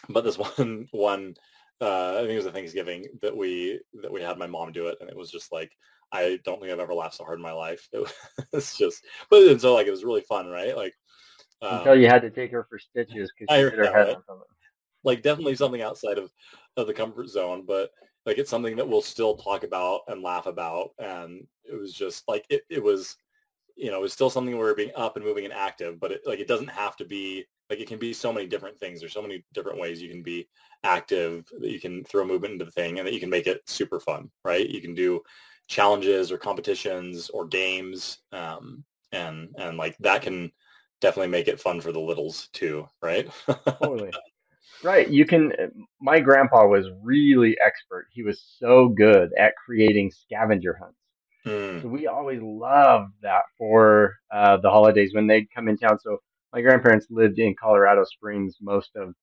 but 0.09 0.23
this 0.23 0.37
one 0.57 0.87
one 0.91 1.35
uh, 1.79 2.15
I 2.15 2.19
think 2.21 2.31
it 2.31 2.37
was 2.37 2.45
a 2.47 2.51
Thanksgiving 2.51 3.05
that 3.21 3.35
we 3.35 3.79
that 4.01 4.11
we 4.11 4.21
had 4.21 4.39
my 4.39 4.47
mom 4.47 4.71
do 4.71 4.87
it, 4.87 4.97
and 4.99 5.09
it 5.09 5.15
was 5.15 5.29
just 5.29 5.51
like 5.51 5.71
I 6.11 6.39
don't 6.43 6.59
think 6.59 6.71
I've 6.71 6.79
ever 6.79 6.93
laughed 6.93 7.15
so 7.15 7.23
hard 7.23 7.37
in 7.37 7.43
my 7.43 7.51
life. 7.51 7.87
It 7.93 8.07
was 8.53 8.75
just, 8.75 9.03
but 9.29 9.43
and 9.43 9.61
so 9.61 9.75
like 9.75 9.87
it 9.87 9.91
was 9.91 10.03
really 10.03 10.21
fun, 10.21 10.47
right? 10.47 10.75
Like, 10.75 10.93
until 11.61 11.93
um, 11.93 11.99
you 11.99 12.07
had 12.07 12.21
to 12.23 12.31
take 12.31 12.51
her 12.51 12.65
for 12.67 12.79
stitches 12.79 13.31
because 13.37 13.53
I 13.53 13.59
she 13.59 13.69
hit 13.69 13.79
her 13.79 13.93
head 13.93 14.15
on 14.15 14.23
something 14.25 14.47
like 15.03 15.21
definitely 15.21 15.55
something 15.55 15.81
outside 15.81 16.17
of 16.17 16.31
of 16.77 16.87
the 16.87 16.93
comfort 16.93 17.29
zone, 17.29 17.63
but 17.67 17.91
like 18.27 18.37
it's 18.37 18.49
something 18.49 18.75
that 18.75 18.87
we'll 18.87 19.01
still 19.01 19.37
talk 19.37 19.63
about 19.63 20.01
and 20.09 20.21
laugh 20.21 20.45
about, 20.45 20.91
and 20.99 21.47
it 21.63 21.79
was 21.79 21.93
just 21.93 22.27
like 22.27 22.45
it, 22.49 22.61
it 22.69 22.83
was 22.83 23.15
you 23.77 23.91
know, 23.91 23.99
it 23.99 24.01
was 24.01 24.13
still 24.13 24.29
something 24.29 24.57
where 24.57 24.65
we're 24.65 24.75
being 24.75 24.91
up 24.95 25.15
and 25.15 25.25
moving 25.25 25.45
and 25.45 25.53
active, 25.53 25.99
but 25.99 26.11
it, 26.11 26.21
like 26.25 26.39
it 26.39 26.47
doesn't 26.47 26.69
have 26.69 26.97
to 26.97 27.05
be 27.05 27.45
like 27.69 27.79
it 27.79 27.87
can 27.87 27.99
be 27.99 28.11
so 28.11 28.33
many 28.33 28.47
different 28.47 28.77
things. 28.77 28.99
There's 28.99 29.13
so 29.13 29.21
many 29.21 29.45
different 29.53 29.79
ways 29.79 30.01
you 30.01 30.09
can 30.09 30.23
be 30.23 30.47
active 30.83 31.45
that 31.59 31.69
you 31.69 31.79
can 31.79 32.03
throw 32.03 32.25
movement 32.25 32.53
into 32.53 32.65
the 32.65 32.71
thing 32.71 32.97
and 32.97 33.07
that 33.07 33.13
you 33.13 33.19
can 33.19 33.29
make 33.29 33.47
it 33.47 33.61
super 33.69 33.99
fun, 33.99 34.29
right? 34.43 34.67
You 34.67 34.81
can 34.81 34.95
do 34.95 35.21
challenges 35.67 36.31
or 36.31 36.37
competitions 36.37 37.29
or 37.29 37.45
games, 37.45 38.19
um, 38.33 38.83
and 39.13 39.49
and 39.57 39.77
like 39.77 39.95
that 39.99 40.21
can 40.21 40.51
definitely 40.99 41.29
make 41.29 41.47
it 41.47 41.61
fun 41.61 41.79
for 41.79 41.91
the 41.91 41.99
littles 41.99 42.49
too, 42.53 42.87
right? 43.01 43.29
totally 43.79 44.11
right 44.83 45.09
you 45.09 45.25
can 45.25 45.51
my 46.01 46.19
grandpa 46.19 46.67
was 46.67 46.87
really 47.01 47.57
expert 47.65 48.07
he 48.11 48.23
was 48.23 48.41
so 48.59 48.89
good 48.89 49.31
at 49.39 49.53
creating 49.55 50.11
scavenger 50.11 50.77
hunts 50.79 50.97
Hmm. 51.47 51.81
So 51.81 51.87
we 51.87 52.07
always 52.07 52.41
loved 52.41 53.13
that 53.21 53.43
for 53.57 54.15
uh, 54.31 54.57
the 54.57 54.69
holidays 54.69 55.11
when 55.13 55.27
they'd 55.27 55.49
come 55.55 55.69
in 55.69 55.77
town. 55.77 55.97
So 55.99 56.17
my 56.51 56.61
grandparents 56.61 57.07
lived 57.09 57.39
in 57.39 57.55
Colorado 57.55 58.03
Springs 58.03 58.57
most 58.59 58.89
of, 58.97 59.13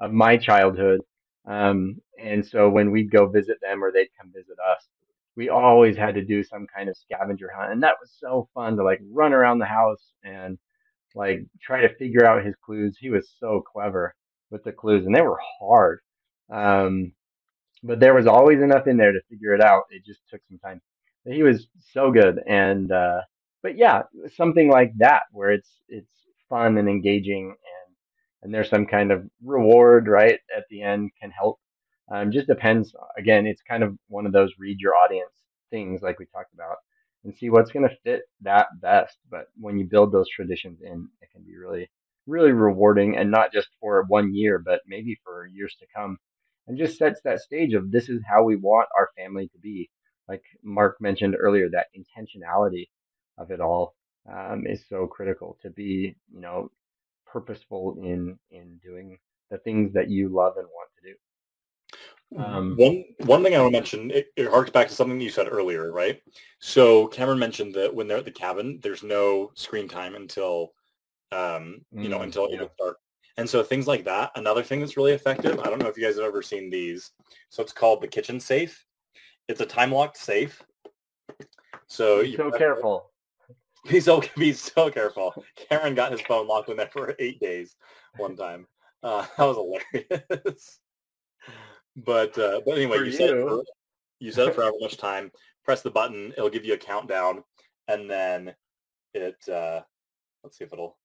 of 0.00 0.12
my 0.12 0.36
childhood. 0.36 1.00
Um, 1.44 1.96
and 2.22 2.46
so 2.46 2.68
when 2.68 2.92
we'd 2.92 3.10
go 3.10 3.26
visit 3.26 3.58
them 3.60 3.82
or 3.82 3.90
they'd 3.90 4.10
come 4.20 4.30
visit 4.32 4.56
us, 4.70 4.86
we 5.34 5.48
always 5.48 5.96
had 5.96 6.14
to 6.14 6.24
do 6.24 6.44
some 6.44 6.66
kind 6.74 6.88
of 6.88 6.96
scavenger 6.96 7.50
hunt. 7.52 7.72
And 7.72 7.82
that 7.82 7.96
was 8.00 8.12
so 8.16 8.48
fun 8.54 8.76
to 8.76 8.84
like 8.84 9.00
run 9.10 9.32
around 9.32 9.58
the 9.58 9.66
house 9.66 10.12
and 10.22 10.58
like 11.16 11.44
try 11.60 11.80
to 11.80 11.94
figure 11.96 12.24
out 12.24 12.44
his 12.44 12.54
clues. 12.64 12.96
He 13.00 13.10
was 13.10 13.28
so 13.40 13.60
clever 13.60 14.14
with 14.52 14.62
the 14.64 14.72
clues 14.72 15.06
and 15.06 15.16
they 15.16 15.22
were 15.22 15.40
hard. 15.58 16.00
Um, 16.50 17.12
but 17.82 17.98
there 17.98 18.14
was 18.14 18.26
always 18.26 18.62
enough 18.62 18.86
in 18.86 18.96
there 18.96 19.12
to 19.12 19.20
figure 19.28 19.54
it 19.54 19.60
out. 19.60 19.84
It 19.90 20.04
just 20.04 20.20
took 20.30 20.40
some 20.48 20.58
time. 20.58 20.80
But 21.24 21.34
he 21.34 21.42
was 21.42 21.66
so 21.92 22.10
good, 22.10 22.40
and 22.48 22.90
uh, 22.90 23.22
but 23.62 23.76
yeah, 23.76 24.02
something 24.36 24.68
like 24.70 24.92
that 24.98 25.22
where 25.32 25.50
it's 25.52 25.70
it's 25.88 26.12
fun 26.48 26.78
and 26.78 26.88
engaging, 26.88 27.46
and 27.48 27.96
and 28.42 28.54
there's 28.54 28.68
some 28.68 28.86
kind 28.86 29.12
of 29.12 29.24
reward 29.44 30.08
right 30.08 30.38
at 30.56 30.64
the 30.68 30.82
end 30.82 31.10
can 31.20 31.30
help. 31.30 31.60
Um, 32.10 32.32
just 32.32 32.48
depends. 32.48 32.94
Again, 33.16 33.46
it's 33.46 33.62
kind 33.62 33.84
of 33.84 33.96
one 34.08 34.26
of 34.26 34.32
those 34.32 34.52
read 34.58 34.80
your 34.80 34.94
audience 34.96 35.30
things 35.70 36.02
like 36.02 36.18
we 36.18 36.26
talked 36.26 36.54
about, 36.54 36.76
and 37.24 37.34
see 37.34 37.50
what's 37.50 37.70
going 37.72 37.88
to 37.88 37.96
fit 38.04 38.22
that 38.42 38.66
best. 38.80 39.18
But 39.30 39.46
when 39.58 39.78
you 39.78 39.86
build 39.86 40.12
those 40.12 40.28
traditions 40.28 40.80
in, 40.82 41.08
it 41.20 41.30
can 41.32 41.42
be 41.42 41.56
really 41.56 41.88
really 42.26 42.52
rewarding, 42.52 43.16
and 43.16 43.30
not 43.30 43.52
just 43.52 43.68
for 43.80 44.04
one 44.08 44.34
year, 44.34 44.58
but 44.58 44.80
maybe 44.86 45.18
for 45.24 45.46
years 45.46 45.76
to 45.80 45.86
come 45.94 46.18
and 46.66 46.78
just 46.78 46.98
sets 46.98 47.20
that 47.24 47.40
stage 47.40 47.74
of 47.74 47.90
this 47.90 48.08
is 48.08 48.22
how 48.28 48.42
we 48.42 48.56
want 48.56 48.88
our 48.96 49.10
family 49.16 49.48
to 49.48 49.58
be. 49.58 49.90
Like 50.28 50.42
Marc 50.62 51.00
mentioned 51.00 51.36
earlier, 51.38 51.68
that 51.70 51.88
intentionality 51.96 52.88
of 53.38 53.50
it 53.50 53.60
all 53.60 53.94
um, 54.32 54.66
is 54.66 54.84
so 54.88 55.06
critical 55.06 55.58
to 55.62 55.70
be, 55.70 56.14
you 56.32 56.40
know, 56.40 56.70
purposeful 57.26 57.96
in 58.02 58.38
in 58.50 58.78
doing 58.82 59.18
the 59.50 59.58
things 59.58 59.92
that 59.94 60.08
you 60.08 60.28
love 60.28 60.56
and 60.56 60.66
want 60.66 60.90
to 60.96 61.10
do. 61.10 61.16
Um, 62.38 62.76
one 62.76 63.04
one 63.26 63.42
thing 63.42 63.54
I 63.54 63.60
want 63.60 63.72
to 63.72 63.78
mention, 63.78 64.10
it, 64.10 64.28
it 64.36 64.48
harks 64.48 64.70
back 64.70 64.88
to 64.88 64.94
something 64.94 65.20
you 65.20 65.28
said 65.28 65.48
earlier, 65.50 65.92
right? 65.92 66.22
So 66.60 67.08
Cameron 67.08 67.38
mentioned 67.38 67.74
that 67.74 67.94
when 67.94 68.06
they're 68.06 68.18
at 68.18 68.24
the 68.24 68.30
cabin, 68.30 68.78
there's 68.82 69.02
no 69.02 69.50
screen 69.54 69.88
time 69.88 70.14
until 70.14 70.72
um, 71.32 71.80
you 71.92 72.08
know 72.08 72.18
Mm, 72.18 72.24
until 72.24 72.46
it 72.46 72.58
gets 72.58 72.74
dark. 72.78 72.96
And 73.38 73.48
so 73.48 73.62
things 73.62 73.86
like 73.86 74.04
that. 74.04 74.30
Another 74.36 74.62
thing 74.62 74.80
that's 74.80 74.96
really 74.96 75.12
effective. 75.12 75.58
I 75.60 75.64
don't 75.70 75.78
know 75.78 75.88
if 75.88 75.96
you 75.96 76.04
guys 76.04 76.16
have 76.16 76.24
ever 76.26 76.42
seen 76.42 76.68
these. 76.70 77.10
So 77.48 77.62
it's 77.62 77.72
called 77.72 78.02
the 78.02 78.08
kitchen 78.08 78.38
safe. 78.38 78.84
It's 79.48 79.60
a 79.60 79.66
time 79.66 79.90
locked 79.90 80.18
safe. 80.18 80.62
So 81.86 82.22
Be 82.22 82.36
so 82.36 82.50
careful. 82.50 83.10
Be 83.88 84.00
so 84.00 84.22
be 84.36 84.52
so 84.52 84.90
careful. 84.90 85.34
Karen 85.56 85.94
got 85.96 86.12
his 86.12 86.20
phone 86.20 86.46
locked 86.46 86.68
in 86.68 86.76
there 86.76 86.90
for 86.92 87.16
eight 87.18 87.40
days 87.40 87.74
one 88.16 88.36
time. 88.36 88.68
Uh, 89.02 89.26
that 89.36 89.44
was 89.44 89.56
hilarious. 89.56 90.78
but 91.96 92.36
uh, 92.38 92.60
but 92.64 92.76
anyway, 92.76 92.98
For 92.98 93.04
you, 93.04 93.12
set 93.12 93.30
it 93.30 93.36
you. 93.36 93.48
for 93.48 93.64
you 94.20 94.30
set 94.30 94.48
it 94.48 94.54
for 94.54 94.60
however 94.60 94.76
much 94.80 94.98
time. 94.98 95.32
Press 95.64 95.82
the 95.82 95.90
button. 95.90 96.32
It'll 96.36 96.48
give 96.48 96.64
you 96.64 96.74
a 96.74 96.78
countdown, 96.78 97.42
and 97.88 98.08
then 98.08 98.54
it 99.14 99.36
uh, 99.48 99.80
let's 100.44 100.58
see 100.58 100.64
if 100.64 100.72
it'll. 100.72 100.96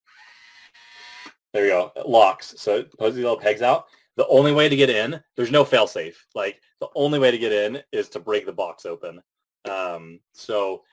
There 1.53 1.65
you 1.65 1.71
go. 1.71 1.91
It 1.95 2.07
locks. 2.07 2.53
So 2.57 2.77
it 2.77 2.97
pulls 2.97 3.15
these 3.15 3.23
little 3.23 3.39
pegs 3.39 3.61
out. 3.61 3.85
the 4.15 4.27
only 4.27 4.51
way 4.51 4.67
to 4.67 4.75
get 4.75 4.89
in, 4.89 5.21
there's 5.35 5.51
no 5.51 5.63
fail 5.63 5.87
safe. 5.87 6.25
Like 6.35 6.59
the 6.79 6.89
only 6.95 7.19
way 7.19 7.31
to 7.31 7.37
get 7.37 7.51
in 7.51 7.81
is 7.91 8.09
to 8.09 8.19
break 8.19 8.45
the 8.45 8.53
box 8.53 8.85
open. 8.85 9.21
Um, 9.69 10.19
so, 10.33 10.83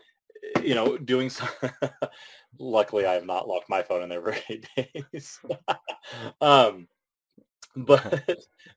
you 0.62 0.74
know, 0.74 0.96
doing 0.98 1.30
so, 1.30 1.46
luckily 2.58 3.06
I 3.06 3.14
have 3.14 3.26
not 3.26 3.48
locked 3.48 3.68
my 3.68 3.82
phone 3.82 4.02
in 4.02 4.08
there 4.08 4.22
for 4.22 4.36
eight 4.50 4.66
days. 4.76 5.38
um, 6.40 6.86
but, 7.76 8.28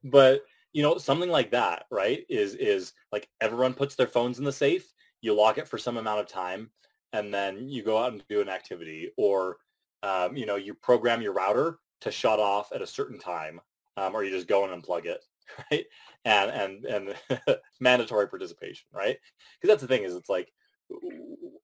but, 0.04 0.42
you 0.74 0.82
know, 0.82 0.98
something 0.98 1.30
like 1.30 1.52
that, 1.52 1.86
right, 1.92 2.24
is, 2.30 2.56
is 2.56 2.94
like 3.12 3.28
everyone 3.42 3.74
puts 3.74 3.96
their 3.96 4.08
phones 4.08 4.40
in 4.40 4.46
the 4.46 4.52
safe, 4.52 4.94
you 5.22 5.36
lock 5.36 5.58
it 5.58 5.68
for 5.68 5.78
some 5.78 5.98
amount 5.98 6.20
of 6.20 6.28
time, 6.28 6.70
and 7.14 7.34
then 7.34 7.68
you 7.68 7.84
go 7.84 7.98
out 7.98 8.14
and 8.14 8.24
do 8.30 8.42
an 8.42 8.50
activity 8.50 9.12
or, 9.18 9.58
um, 10.04 10.36
you 10.38 10.46
know, 10.46 10.56
you 10.56 10.74
program 10.74 11.22
your 11.22 11.34
router 11.34 11.80
to 12.02 12.12
shut 12.12 12.40
off 12.40 12.72
at 12.74 12.82
a 12.82 12.88
certain 12.88 13.20
time 13.20 13.60
um, 13.98 14.16
or 14.16 14.24
you 14.24 14.32
just 14.32 14.48
go 14.48 14.66
and 14.66 14.84
unplug 14.84 15.06
it, 15.06 15.24
right? 15.72 15.86
And 16.26 16.52
and 16.52 16.86
and 16.86 17.16
mandatory 17.80 18.28
participation, 18.28 18.88
right? 18.94 19.18
Because 19.60 19.74
that's 19.74 19.82
the 19.82 19.88
thing 19.88 20.04
is 20.04 20.16
it's 20.16 20.30
like 20.30 20.52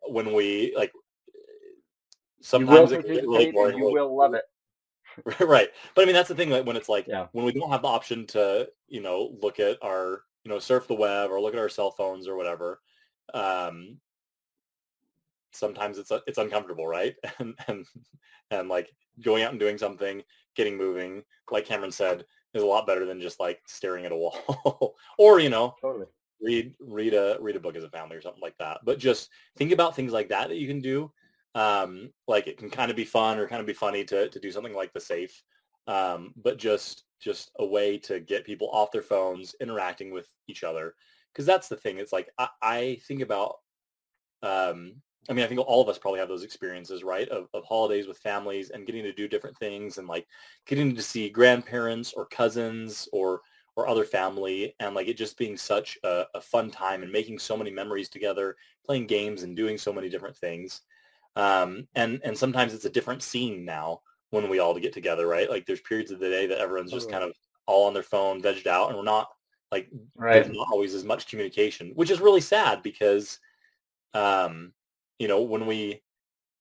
when 0.08 0.34
we 0.34 0.74
like 0.76 0.92
sometimes 2.42 2.92
you 2.92 2.98
will, 2.98 3.06
it 3.06 3.24
really 3.24 3.52
boring, 3.52 3.78
you 3.78 3.86
will 3.86 4.16
love 4.16 4.34
it. 4.34 4.44
right. 5.40 5.70
But 5.96 6.02
I 6.02 6.06
mean 6.06 6.16
that's 6.16 6.30
the 6.30 6.36
thing 6.36 6.50
that 6.50 6.66
when 6.66 6.76
it's 6.76 6.90
like 6.90 7.08
yeah. 7.08 7.28
when 7.32 7.46
we 7.46 7.54
don't 7.54 7.70
have 7.70 7.84
the 7.84 7.88
option 7.88 8.26
to, 8.28 8.68
you 8.88 9.02
know, 9.02 9.36
look 9.42 9.60
at 9.60 9.78
our, 9.82 10.24
you 10.44 10.50
know, 10.52 10.60
surf 10.60 10.88
the 10.88 10.96
web 10.96 11.30
or 11.32 11.40
look 11.40 11.54
at 11.54 11.60
our 11.60 11.70
cell 11.70 11.92
phones 11.92 12.28
or 12.28 12.36
whatever, 12.36 12.82
um, 13.34 13.98
sometimes 15.54 15.98
it's 15.98 16.12
it's 16.28 16.38
uncomfortable, 16.38 16.88
right? 16.88 17.16
And 17.40 17.56
and 17.68 17.86
and 18.52 18.70
like 18.70 18.94
going 19.22 19.44
out 19.44 19.52
and 19.52 19.60
doing 19.60 19.78
something, 19.78 20.24
getting 20.56 20.78
moving, 20.78 21.24
like 21.52 21.66
Cameron 21.66 21.92
said, 21.92 22.26
is 22.54 22.64
a 22.64 22.68
lot 22.68 22.88
better 22.88 23.06
than 23.06 23.22
just 23.22 23.40
like 23.40 23.62
staring 23.68 24.06
at 24.06 24.12
a 24.12 24.16
wall. 24.18 24.96
or, 25.18 25.40
you 25.40 25.50
know, 25.50 25.76
totally. 25.82 26.06
read 26.42 26.76
read 26.80 27.14
a 27.14 27.38
read 27.40 27.56
a 27.56 27.60
book 27.60 27.76
as 27.76 27.84
a 27.84 27.90
family 27.90 28.16
or 28.16 28.22
something 28.22 28.42
like 28.42 28.58
that. 28.60 28.80
But 28.84 29.00
just 29.00 29.30
think 29.58 29.72
about 29.72 29.96
things 29.96 30.12
like 30.12 30.30
that 30.30 30.50
that 30.50 30.58
you 30.58 30.68
can 30.68 30.82
do. 30.82 31.12
Um, 31.56 32.12
like 32.28 32.48
it 32.48 32.58
can 32.58 32.70
kind 32.70 32.90
of 32.90 32.98
be 32.98 33.06
fun 33.06 33.38
or 33.38 33.48
kind 33.48 33.62
of 33.62 33.68
be 33.68 33.74
funny 33.74 34.04
to 34.06 34.30
to 34.30 34.40
do 34.40 34.52
something 34.52 34.74
like 34.74 34.94
the 34.94 35.00
safe. 35.00 35.44
Um, 35.88 36.34
but 36.38 36.58
just 36.58 37.04
just 37.20 37.52
a 37.60 37.66
way 37.66 37.98
to 38.00 38.20
get 38.20 38.46
people 38.46 38.70
off 38.72 38.92
their 38.92 39.02
phones, 39.02 39.56
interacting 39.62 40.12
with 40.12 40.28
each 40.48 40.64
other. 40.64 40.96
Because 41.32 41.46
that's 41.46 41.68
the 41.68 41.78
thing. 41.78 41.98
It's 41.98 42.14
like 42.14 42.30
I, 42.38 42.48
I 42.62 43.00
think 43.08 43.22
about 43.22 43.56
um, 44.44 44.96
I 45.30 45.34
mean, 45.34 45.46
I 45.46 45.48
think 45.48 45.62
all 45.62 45.82
of 45.82 45.90
us 45.90 45.98
probably 45.98 46.20
have 46.20 46.30
those 46.30 46.44
experiences, 46.44 47.04
right? 47.04 47.28
Of, 47.30 47.48
of 47.54 47.64
holidays 47.64 48.08
with 48.08 48.18
families 48.18 48.70
and 48.70 48.86
getting 48.86 49.04
to 49.04 49.14
do 49.14 49.28
different 49.28 49.58
things 49.58 49.98
and 49.98 50.08
like 50.08 50.28
getting 50.66 50.96
to 50.96 51.02
see 51.02 51.30
grandparents 51.30 52.14
or 52.14 52.26
cousins 52.26 53.08
or 53.14 53.42
or 53.76 53.88
other 53.88 54.06
family 54.06 54.76
and 54.80 54.94
like 54.94 55.08
it 55.08 55.18
just 55.18 55.36
being 55.38 55.58
such 55.58 55.98
a, 56.04 56.26
a 56.36 56.42
fun 56.42 56.70
time 56.70 57.02
and 57.02 57.12
making 57.12 57.40
so 57.40 57.58
many 57.58 57.72
memories 57.72 58.08
together, 58.08 58.56
playing 58.86 59.08
games 59.08 59.42
and 59.42 59.56
doing 59.56 59.80
so 59.80 59.92
many 59.92 60.10
different 60.10 60.38
things. 60.38 60.82
Um, 61.36 61.88
and 61.96 62.20
and 62.24 62.38
sometimes 62.38 62.74
it's 62.74 62.86
a 62.86 62.90
different 62.90 63.24
scene 63.24 63.66
now 63.66 64.02
when 64.30 64.50
we 64.50 64.60
all 64.60 64.78
get 64.80 64.94
together, 64.94 65.28
right? 65.28 65.50
Like 65.50 65.66
there's 65.66 65.82
periods 65.82 66.12
of 66.12 66.20
the 66.20 66.30
day 66.30 66.48
that 66.48 66.60
everyone's 66.60 66.92
just 66.92 67.10
kind 67.10 67.24
of 67.24 67.34
all 67.66 67.88
on 67.88 67.94
their 67.94 68.04
phone, 68.04 68.42
vegged 68.42 68.68
out, 68.68 68.90
and 68.90 68.98
we're 68.98 69.04
not 69.04 69.30
like 69.72 69.90
right. 70.16 70.44
there's 70.44 70.56
not 70.56 70.68
always 70.72 70.94
as 70.94 71.04
much 71.04 71.28
communication, 71.28 71.92
which 71.96 72.12
is 72.12 72.22
really 72.22 72.42
sad 72.42 72.84
because 72.84 73.40
um, 74.14 74.72
you 75.24 75.30
know, 75.30 75.42
when 75.42 75.66
we, 75.66 76.02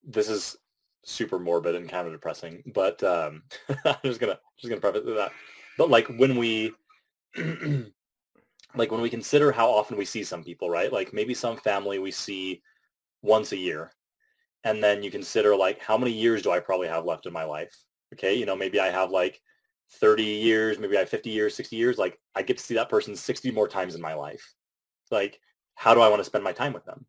this 0.05 0.29
is 0.29 0.57
super 1.05 1.41
morbid 1.41 1.75
and 1.75 1.89
kind 1.89 2.07
of 2.07 2.13
depressing, 2.13 2.63
but 2.73 3.03
um, 3.03 3.43
I'm 3.85 3.97
just 4.05 4.21
gonna 4.21 4.39
just 4.57 4.69
gonna 4.69 4.81
preface 4.81 5.03
that. 5.05 5.33
But 5.77 5.91
like 5.91 6.07
when 6.07 6.37
we, 6.37 6.73
like 8.77 8.93
when 8.93 9.01
we 9.01 9.11
consider 9.11 9.51
how 9.51 9.69
often 9.69 9.97
we 9.97 10.05
see 10.05 10.23
some 10.23 10.45
people, 10.45 10.71
right? 10.71 10.93
Like 10.93 11.13
maybe 11.13 11.35
some 11.35 11.57
family 11.57 11.99
we 11.99 12.13
see 12.13 12.63
once 13.21 13.51
a 13.51 13.57
year, 13.57 13.91
and 14.63 14.81
then 14.81 15.03
you 15.03 15.11
consider 15.11 15.57
like 15.57 15.83
how 15.83 15.99
many 15.99 16.13
years 16.13 16.43
do 16.43 16.53
I 16.53 16.61
probably 16.61 16.87
have 16.87 17.05
left 17.05 17.27
in 17.27 17.33
my 17.33 17.43
life? 17.43 17.75
Okay, 18.13 18.35
you 18.35 18.47
know, 18.47 18.55
maybe 18.55 18.79
I 18.79 18.91
have 18.91 19.11
like 19.11 19.43
30 19.95 20.23
years, 20.23 20.79
maybe 20.79 20.97
I 20.97 21.01
have 21.01 21.09
50 21.09 21.31
years, 21.31 21.57
60 21.57 21.75
years. 21.75 21.99
Like 21.99 22.17
I 22.37 22.43
get 22.43 22.59
to 22.59 22.63
see 22.63 22.75
that 22.75 22.89
person 22.89 23.17
60 23.17 23.51
more 23.51 23.67
times 23.67 23.97
in 23.97 24.01
my 24.01 24.15
life. 24.15 24.55
Like, 25.11 25.41
how 25.75 25.95
do 25.95 26.01
I 26.01 26.09
want 26.09 26.21
to 26.21 26.25
spend 26.25 26.45
my 26.45 26.53
time 26.53 26.73
with 26.73 26.85
them? 26.85 27.07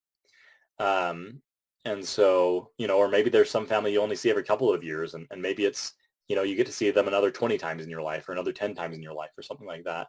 Um, 0.79 1.41
and 1.85 2.03
so, 2.05 2.71
you 2.77 2.87
know, 2.87 2.97
or 2.97 3.09
maybe 3.09 3.29
there's 3.29 3.49
some 3.49 3.65
family 3.65 3.93
you 3.93 4.01
only 4.01 4.15
see 4.15 4.29
every 4.29 4.43
couple 4.43 4.73
of 4.73 4.83
years 4.83 5.15
and, 5.15 5.27
and 5.31 5.41
maybe 5.41 5.65
it's, 5.65 5.93
you 6.27 6.35
know, 6.35 6.43
you 6.43 6.55
get 6.55 6.65
to 6.67 6.71
see 6.71 6.89
them 6.91 7.07
another 7.07 7.29
20 7.29 7.57
times 7.57 7.83
in 7.83 7.89
your 7.89 8.01
life 8.01 8.27
or 8.27 8.31
another 8.31 8.53
10 8.53 8.73
times 8.73 8.95
in 8.95 9.03
your 9.03 9.13
life 9.13 9.31
or 9.37 9.43
something 9.43 9.67
like 9.67 9.83
that. 9.83 10.07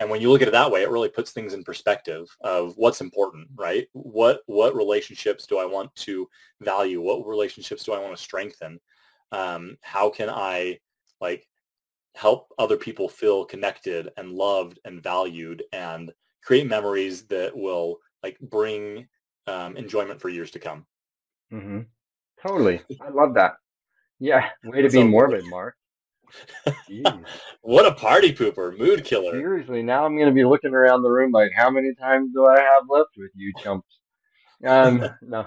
And 0.00 0.08
when 0.08 0.22
you 0.22 0.30
look 0.30 0.40
at 0.40 0.48
it 0.48 0.52
that 0.52 0.70
way, 0.70 0.82
it 0.82 0.88
really 0.88 1.10
puts 1.10 1.30
things 1.30 1.52
in 1.52 1.62
perspective 1.62 2.26
of 2.40 2.72
what's 2.76 3.02
important, 3.02 3.48
right? 3.54 3.86
What 3.92 4.40
what 4.46 4.74
relationships 4.74 5.46
do 5.46 5.58
I 5.58 5.66
want 5.66 5.94
to 5.96 6.26
value? 6.62 7.02
What 7.02 7.26
relationships 7.26 7.84
do 7.84 7.92
I 7.92 7.98
want 7.98 8.16
to 8.16 8.22
strengthen? 8.22 8.80
Um, 9.30 9.76
how 9.82 10.08
can 10.08 10.30
I 10.30 10.78
like 11.20 11.46
help 12.14 12.48
other 12.58 12.78
people 12.78 13.10
feel 13.10 13.44
connected 13.44 14.08
and 14.16 14.32
loved 14.32 14.78
and 14.86 15.02
valued 15.02 15.62
and 15.72 16.12
create 16.42 16.66
memories 16.66 17.26
that 17.26 17.54
will 17.54 17.98
like 18.22 18.38
bring 18.40 19.06
um, 19.46 19.76
enjoyment 19.76 20.20
for 20.20 20.28
years 20.28 20.50
to 20.52 20.58
come. 20.58 20.86
Mm-hmm. 21.52 21.80
Totally. 22.46 22.80
I 23.00 23.10
love 23.10 23.34
that. 23.34 23.54
Yeah. 24.18 24.48
Way 24.64 24.82
to 24.82 24.90
be 24.90 25.02
morbid, 25.02 25.44
Marc. 25.46 25.74
what 27.62 27.86
a 27.86 27.94
party 27.94 28.32
pooper, 28.32 28.76
mood 28.78 29.04
killer. 29.04 29.32
Seriously, 29.32 29.82
now 29.82 30.04
I'm 30.04 30.16
going 30.16 30.28
to 30.28 30.34
be 30.34 30.44
looking 30.44 30.74
around 30.74 31.02
the 31.02 31.10
room 31.10 31.32
like, 31.32 31.50
how 31.56 31.70
many 31.70 31.94
times 31.94 32.30
do 32.32 32.46
I 32.46 32.60
have 32.60 32.84
left 32.88 33.10
with 33.16 33.30
you, 33.34 33.52
chumps? 33.62 33.88
Um, 34.64 35.08
no, 35.22 35.46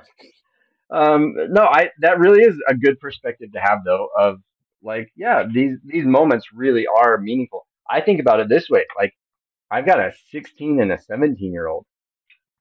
um, 0.89 1.35
no, 1.49 1.63
I 1.63 1.89
that 1.99 2.19
really 2.19 2.43
is 2.43 2.55
a 2.67 2.75
good 2.75 2.99
perspective 2.99 3.51
to 3.53 3.59
have, 3.59 3.79
though. 3.85 4.09
Of 4.17 4.41
like, 4.81 5.11
yeah, 5.15 5.43
these 5.51 5.77
these 5.85 6.05
moments 6.05 6.47
really 6.53 6.85
are 6.87 7.17
meaningful. 7.17 7.65
I 7.89 8.01
think 8.01 8.19
about 8.19 8.39
it 8.39 8.49
this 8.49 8.69
way: 8.69 8.85
like, 8.97 9.13
I've 9.71 9.85
got 9.85 9.99
a 9.99 10.11
16 10.31 10.81
and 10.81 10.91
a 10.91 10.99
17 10.99 11.51
year 11.53 11.67
old. 11.67 11.85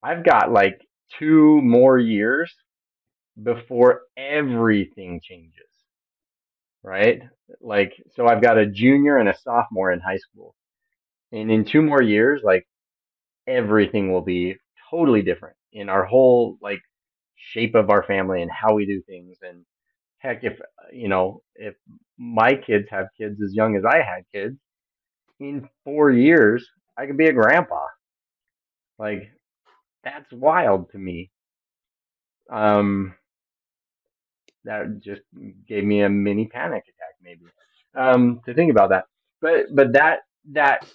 I've 0.02 0.24
got 0.24 0.52
like 0.52 0.86
two 1.18 1.60
more 1.62 1.98
years 1.98 2.54
before 3.42 4.02
everything 4.16 5.20
changes. 5.22 5.58
Right? 6.82 7.22
Like, 7.60 7.92
so 8.14 8.26
I've 8.26 8.42
got 8.42 8.58
a 8.58 8.66
junior 8.66 9.16
and 9.18 9.28
a 9.28 9.38
sophomore 9.38 9.92
in 9.92 10.00
high 10.00 10.18
school. 10.18 10.54
And 11.30 11.50
in 11.50 11.64
two 11.64 11.82
more 11.82 12.02
years, 12.02 12.42
like 12.44 12.66
everything 13.46 14.12
will 14.12 14.22
be 14.22 14.56
totally 14.90 15.22
different 15.22 15.56
in 15.72 15.88
our 15.88 16.04
whole 16.04 16.58
like 16.60 16.80
shape 17.36 17.74
of 17.74 17.90
our 17.90 18.02
family 18.02 18.42
and 18.42 18.50
how 18.50 18.74
we 18.74 18.86
do 18.86 19.02
things. 19.02 19.38
And 19.42 19.64
heck, 20.18 20.44
if, 20.44 20.58
you 20.92 21.08
know, 21.08 21.42
if 21.54 21.74
my 22.18 22.54
kids 22.54 22.88
have 22.90 23.06
kids 23.16 23.40
as 23.42 23.54
young 23.54 23.76
as 23.76 23.84
I 23.84 23.98
had 23.98 24.24
kids, 24.32 24.58
in 25.40 25.68
four 25.84 26.10
years, 26.10 26.68
I 26.96 27.06
could 27.06 27.16
be 27.16 27.26
a 27.26 27.32
grandpa. 27.32 27.84
Like, 28.98 29.32
that's 30.04 30.32
wild 30.32 30.90
to 30.90 30.98
me. 30.98 31.30
Um, 32.50 33.14
that 34.64 35.00
just 35.00 35.22
gave 35.68 35.84
me 35.84 36.02
a 36.02 36.08
mini 36.08 36.46
panic 36.46 36.84
attack, 36.84 37.16
maybe, 37.22 37.42
um, 37.94 38.40
to 38.46 38.54
think 38.54 38.70
about 38.70 38.90
that. 38.90 39.04
But 39.40 39.74
but 39.74 39.92
that 39.94 40.20
that 40.52 40.86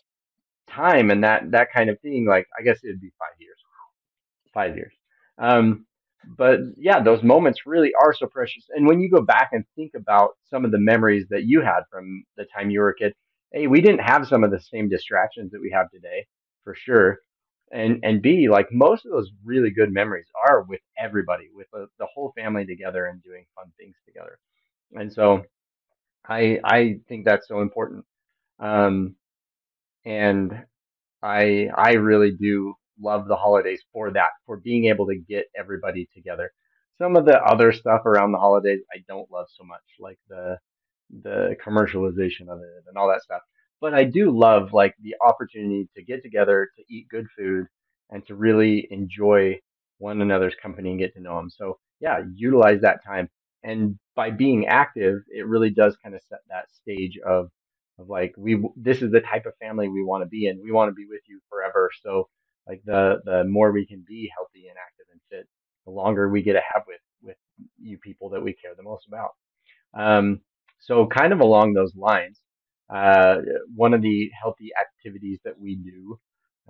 time 0.69 1.11
and 1.11 1.23
that 1.23 1.51
that 1.51 1.71
kind 1.73 1.89
of 1.89 1.99
thing, 2.01 2.25
like 2.25 2.47
I 2.57 2.63
guess 2.63 2.79
it'd 2.83 3.01
be 3.01 3.11
five 3.19 3.35
years, 3.39 3.57
five 4.53 4.75
years. 4.75 4.93
Um, 5.37 5.85
but 6.37 6.59
yeah, 6.77 7.01
those 7.01 7.23
moments 7.23 7.61
really 7.65 7.91
are 8.01 8.13
so 8.13 8.27
precious. 8.27 8.65
And 8.75 8.87
when 8.87 8.99
you 8.99 9.09
go 9.09 9.21
back 9.21 9.49
and 9.53 9.63
think 9.75 9.91
about 9.95 10.31
some 10.49 10.65
of 10.65 10.71
the 10.71 10.79
memories 10.79 11.25
that 11.29 11.43
you 11.43 11.61
had 11.61 11.81
from 11.91 12.23
the 12.35 12.45
time 12.45 12.69
you 12.69 12.81
were 12.81 12.89
a 12.89 12.95
kid, 12.95 13.13
hey, 13.51 13.67
we 13.67 13.81
didn't 13.81 14.01
have 14.01 14.27
some 14.27 14.43
of 14.43 14.51
the 14.51 14.59
same 14.59 14.89
distractions 14.89 15.51
that 15.51 15.61
we 15.61 15.71
have 15.71 15.89
today, 15.91 16.25
for 16.63 16.75
sure 16.75 17.19
and 17.71 17.99
and 18.03 18.21
B, 18.21 18.49
like 18.49 18.67
most 18.71 19.05
of 19.05 19.11
those 19.11 19.31
really 19.43 19.71
good 19.71 19.93
memories 19.93 20.27
are 20.47 20.63
with 20.63 20.81
everybody, 20.99 21.49
with 21.53 21.67
the, 21.73 21.87
the 21.99 22.07
whole 22.13 22.33
family 22.37 22.65
together 22.65 23.07
and 23.07 23.23
doing 23.23 23.45
fun 23.55 23.71
things 23.79 23.95
together. 24.05 24.39
And 24.93 25.11
so, 25.11 25.43
I 26.27 26.59
I 26.63 26.99
think 27.09 27.25
that's 27.25 27.47
so 27.47 27.61
important. 27.61 28.05
Um, 28.59 29.15
and 30.05 30.65
I 31.23 31.69
I 31.75 31.93
really 31.93 32.31
do 32.31 32.75
love 33.01 33.27
the 33.27 33.35
holidays 33.35 33.83
for 33.93 34.11
that, 34.11 34.31
for 34.45 34.57
being 34.57 34.85
able 34.85 35.07
to 35.07 35.15
get 35.17 35.45
everybody 35.57 36.09
together. 36.15 36.51
Some 36.99 37.15
of 37.15 37.25
the 37.25 37.39
other 37.43 37.71
stuff 37.73 38.05
around 38.05 38.31
the 38.31 38.39
holidays 38.39 38.81
I 38.93 39.03
don't 39.07 39.31
love 39.31 39.47
so 39.57 39.63
much, 39.65 39.81
like 39.99 40.19
the 40.29 40.57
the 41.23 41.55
commercialization 41.65 42.49
of 42.49 42.59
it 42.59 42.83
and 42.87 42.97
all 42.97 43.09
that 43.09 43.23
stuff 43.23 43.41
but 43.81 43.93
I 43.93 44.03
do 44.03 44.31
love 44.31 44.73
like 44.73 44.95
the 45.01 45.15
opportunity 45.25 45.87
to 45.95 46.03
get 46.03 46.23
together 46.23 46.69
to 46.77 46.83
eat 46.93 47.07
good 47.09 47.27
food 47.37 47.67
and 48.11 48.25
to 48.27 48.35
really 48.35 48.87
enjoy 48.91 49.59
one 49.99 50.21
another's 50.21 50.55
company 50.61 50.91
and 50.91 50.99
get 50.99 51.13
to 51.15 51.21
know 51.21 51.37
them. 51.37 51.49
So 51.49 51.79
yeah, 51.99 52.21
utilize 52.35 52.81
that 52.81 53.03
time. 53.05 53.29
And 53.63 53.97
by 54.15 54.31
being 54.31 54.67
active, 54.67 55.21
it 55.29 55.47
really 55.47 55.69
does 55.69 55.97
kind 56.03 56.15
of 56.15 56.21
set 56.29 56.39
that 56.49 56.71
stage 56.71 57.17
of 57.25 57.49
of 57.99 58.09
like 58.09 58.33
we 58.37 58.63
this 58.75 59.01
is 59.01 59.11
the 59.11 59.21
type 59.21 59.45
of 59.47 59.57
family 59.57 59.89
we 59.89 60.03
want 60.03 60.23
to 60.23 60.27
be 60.27 60.47
in. 60.47 60.61
We 60.63 60.71
want 60.71 60.89
to 60.89 60.93
be 60.95 61.07
with 61.09 61.21
you 61.27 61.39
forever. 61.49 61.89
So 62.03 62.29
like 62.67 62.81
the 62.85 63.21
the 63.25 63.43
more 63.45 63.71
we 63.71 63.85
can 63.87 64.03
be 64.07 64.31
healthy 64.35 64.67
and 64.67 64.77
active 64.77 65.07
and 65.11 65.21
fit, 65.31 65.47
the 65.85 65.91
longer 65.91 66.29
we 66.29 66.43
get 66.43 66.53
to 66.53 66.61
have 66.73 66.83
with 66.87 67.01
with 67.23 67.37
you 67.79 67.97
people 67.97 68.29
that 68.29 68.43
we 68.43 68.53
care 68.53 68.73
the 68.75 68.83
most 68.83 69.07
about. 69.07 69.31
Um, 69.93 70.41
so 70.79 71.07
kind 71.07 71.33
of 71.33 71.39
along 71.41 71.73
those 71.73 71.95
lines, 71.95 72.39
uh, 72.89 73.37
one 73.75 73.93
of 73.93 74.01
the 74.01 74.29
healthy 74.41 74.69
activities 74.79 75.39
that 75.43 75.59
we 75.59 75.75
do 75.75 76.19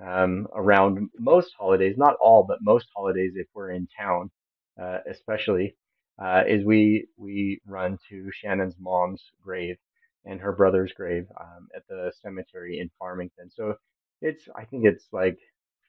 um, 0.04 0.48
around 0.56 1.10
most 1.20 1.52
holidays, 1.58 1.96
not 1.98 2.16
all, 2.22 2.44
but 2.48 2.60
most 2.62 2.88
holidays, 2.96 3.34
if 3.36 3.48
we're 3.54 3.72
in 3.72 3.88
town, 4.00 4.30
uh, 4.82 5.00
especially, 5.10 5.76
uh, 6.22 6.44
is 6.48 6.64
we 6.66 7.08
we 7.18 7.60
run 7.68 7.98
to 8.10 8.30
Shannon's 8.32 8.76
mom's 8.80 9.22
grave 9.44 9.78
and 10.26 10.40
her 10.42 10.52
brother's 10.52 10.92
grave 10.94 11.26
um, 11.40 11.68
at 11.76 11.84
the 11.88 12.12
cemetery 12.22 12.80
in 12.80 12.90
Farmington. 13.00 13.50
So 13.52 13.76
it's 14.22 14.44
I 14.56 14.66
think 14.66 14.86
it's 14.86 15.08
like 15.12 15.38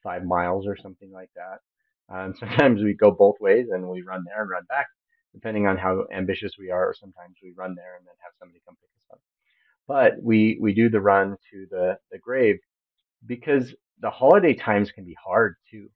five 0.02 0.24
miles 0.24 0.66
or 0.66 0.76
something 0.76 1.10
like 1.12 1.30
that. 1.36 2.14
Um, 2.14 2.34
sometimes 2.40 2.82
we 2.82 2.94
go 2.94 3.10
both 3.10 3.36
ways 3.40 3.68
and 3.72 3.88
we 3.88 4.02
run 4.02 4.24
there 4.26 4.42
and 4.42 4.50
run 4.50 4.64
back, 4.68 4.86
depending 5.34 5.66
on 5.66 5.76
how 5.78 6.04
ambitious 6.14 6.52
we 6.58 6.70
are. 6.70 6.88
Or 6.88 6.94
sometimes 6.98 7.36
we 7.42 7.52
run 7.56 7.74
there 7.74 7.96
and 7.96 8.06
then 8.06 8.14
have 8.22 8.32
somebody 8.38 8.60
come 8.66 8.76
pick 8.80 8.90
us 8.96 9.04
up. 9.12 9.20
But 9.88 10.22
we 10.22 10.58
we 10.60 10.74
do 10.74 10.90
the 10.90 11.00
run 11.02 11.36
to 11.52 11.66
the 11.70 11.98
the 12.12 12.18
grave 12.18 12.58
because 13.26 13.74
the 14.00 14.10
holiday 14.10 14.54
times 14.54 14.92
can 14.92 15.04
be 15.04 15.16
hard 15.24 15.56
too. 15.70 15.88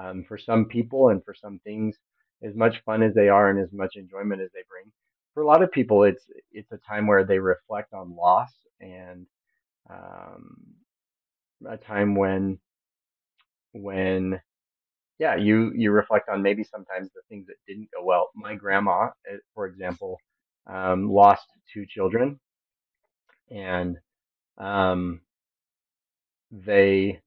Um, 0.00 0.24
for 0.28 0.38
some 0.38 0.66
people 0.66 1.10
and 1.10 1.24
for 1.24 1.34
some 1.34 1.60
things, 1.64 1.96
as 2.42 2.54
much 2.54 2.82
fun 2.84 3.02
as 3.02 3.14
they 3.14 3.28
are 3.28 3.50
and 3.50 3.60
as 3.60 3.72
much 3.72 3.96
enjoyment 3.96 4.42
as 4.42 4.50
they 4.54 4.62
bring, 4.70 4.92
for 5.34 5.42
a 5.42 5.46
lot 5.46 5.62
of 5.62 5.72
people, 5.72 6.04
it's 6.04 6.24
it's 6.52 6.72
a 6.72 6.78
time 6.78 7.06
where 7.06 7.24
they 7.24 7.38
reflect 7.38 7.92
on 7.94 8.16
loss 8.16 8.52
and 8.80 9.26
um, 9.90 10.56
a 11.68 11.76
time 11.76 12.14
when 12.14 12.58
when 13.72 14.40
yeah 15.18 15.36
you 15.36 15.72
you 15.76 15.90
reflect 15.92 16.28
on 16.28 16.42
maybe 16.42 16.64
sometimes 16.64 17.10
the 17.14 17.22
things 17.28 17.46
that 17.46 17.56
didn't 17.68 17.88
go 17.96 18.04
well. 18.04 18.30
My 18.34 18.54
grandma, 18.54 19.08
eh, 19.30 19.38
for 19.54 19.66
example, 19.66 20.18
um, 20.66 21.10
lost 21.10 21.46
two 21.72 21.86
children, 21.86 22.38
and 23.50 23.96
um, 24.58 25.20
they 26.50 27.20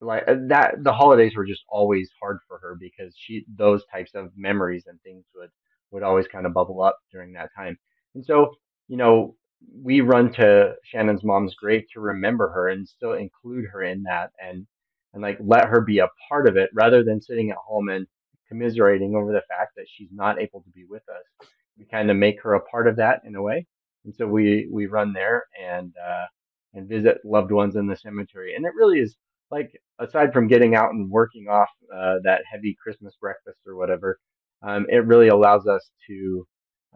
like 0.00 0.24
uh, 0.28 0.36
that 0.48 0.76
the 0.84 0.92
holidays 0.92 1.34
were 1.36 1.46
just 1.46 1.64
always 1.68 2.10
hard 2.20 2.38
for 2.46 2.58
her 2.58 2.76
because 2.78 3.14
she 3.16 3.44
those 3.56 3.84
types 3.92 4.12
of 4.14 4.30
memories 4.36 4.84
and 4.86 5.00
things 5.02 5.24
would 5.34 5.50
would 5.90 6.02
always 6.02 6.26
kind 6.28 6.46
of 6.46 6.54
bubble 6.54 6.82
up 6.82 6.98
during 7.12 7.32
that 7.32 7.50
time. 7.56 7.76
And 8.14 8.24
so 8.24 8.54
you 8.88 8.96
know 8.96 9.36
we 9.82 10.00
run 10.02 10.32
to 10.34 10.74
shannon's 10.84 11.24
mom's 11.24 11.54
grave 11.56 11.84
to 11.92 12.00
remember 12.00 12.48
her 12.50 12.68
and 12.68 12.88
still 12.88 13.14
include 13.14 13.64
her 13.72 13.82
in 13.82 14.04
that 14.04 14.30
and 14.40 14.66
and 15.14 15.22
like 15.22 15.38
let 15.40 15.66
her 15.66 15.80
be 15.80 15.98
a 15.98 16.08
part 16.28 16.46
of 16.48 16.56
it 16.56 16.70
rather 16.74 17.02
than 17.02 17.20
sitting 17.20 17.50
at 17.50 17.56
home 17.56 17.88
and 17.88 18.06
commiserating 18.48 19.16
over 19.16 19.32
the 19.32 19.42
fact 19.48 19.72
that 19.76 19.86
she's 19.88 20.10
not 20.12 20.40
able 20.40 20.62
to 20.62 20.70
be 20.70 20.84
with 20.88 21.02
us. 21.08 21.48
We 21.78 21.86
kind 21.86 22.10
of 22.10 22.16
make 22.16 22.40
her 22.42 22.54
a 22.54 22.60
part 22.60 22.86
of 22.88 22.96
that 22.96 23.22
in 23.24 23.34
a 23.34 23.42
way 23.42 23.66
and 24.08 24.16
so 24.16 24.26
we 24.26 24.68
we 24.72 24.86
run 24.88 25.12
there 25.14 25.44
and 25.62 25.94
uh 26.04 26.26
and 26.74 26.88
visit 26.88 27.18
loved 27.24 27.52
ones 27.52 27.76
in 27.76 27.88
the 27.88 27.96
cemetery. 27.96 28.54
And 28.56 28.64
it 28.66 28.74
really 28.76 29.00
is 29.00 29.16
like 29.50 29.70
aside 30.00 30.32
from 30.32 30.48
getting 30.48 30.74
out 30.76 30.92
and 30.92 31.10
working 31.10 31.48
off 31.48 31.70
uh, 31.94 32.16
that 32.24 32.42
heavy 32.50 32.76
Christmas 32.82 33.16
breakfast 33.20 33.58
or 33.66 33.76
whatever, 33.76 34.18
um, 34.62 34.86
it 34.90 35.06
really 35.06 35.28
allows 35.28 35.66
us 35.66 35.90
to, 36.08 36.46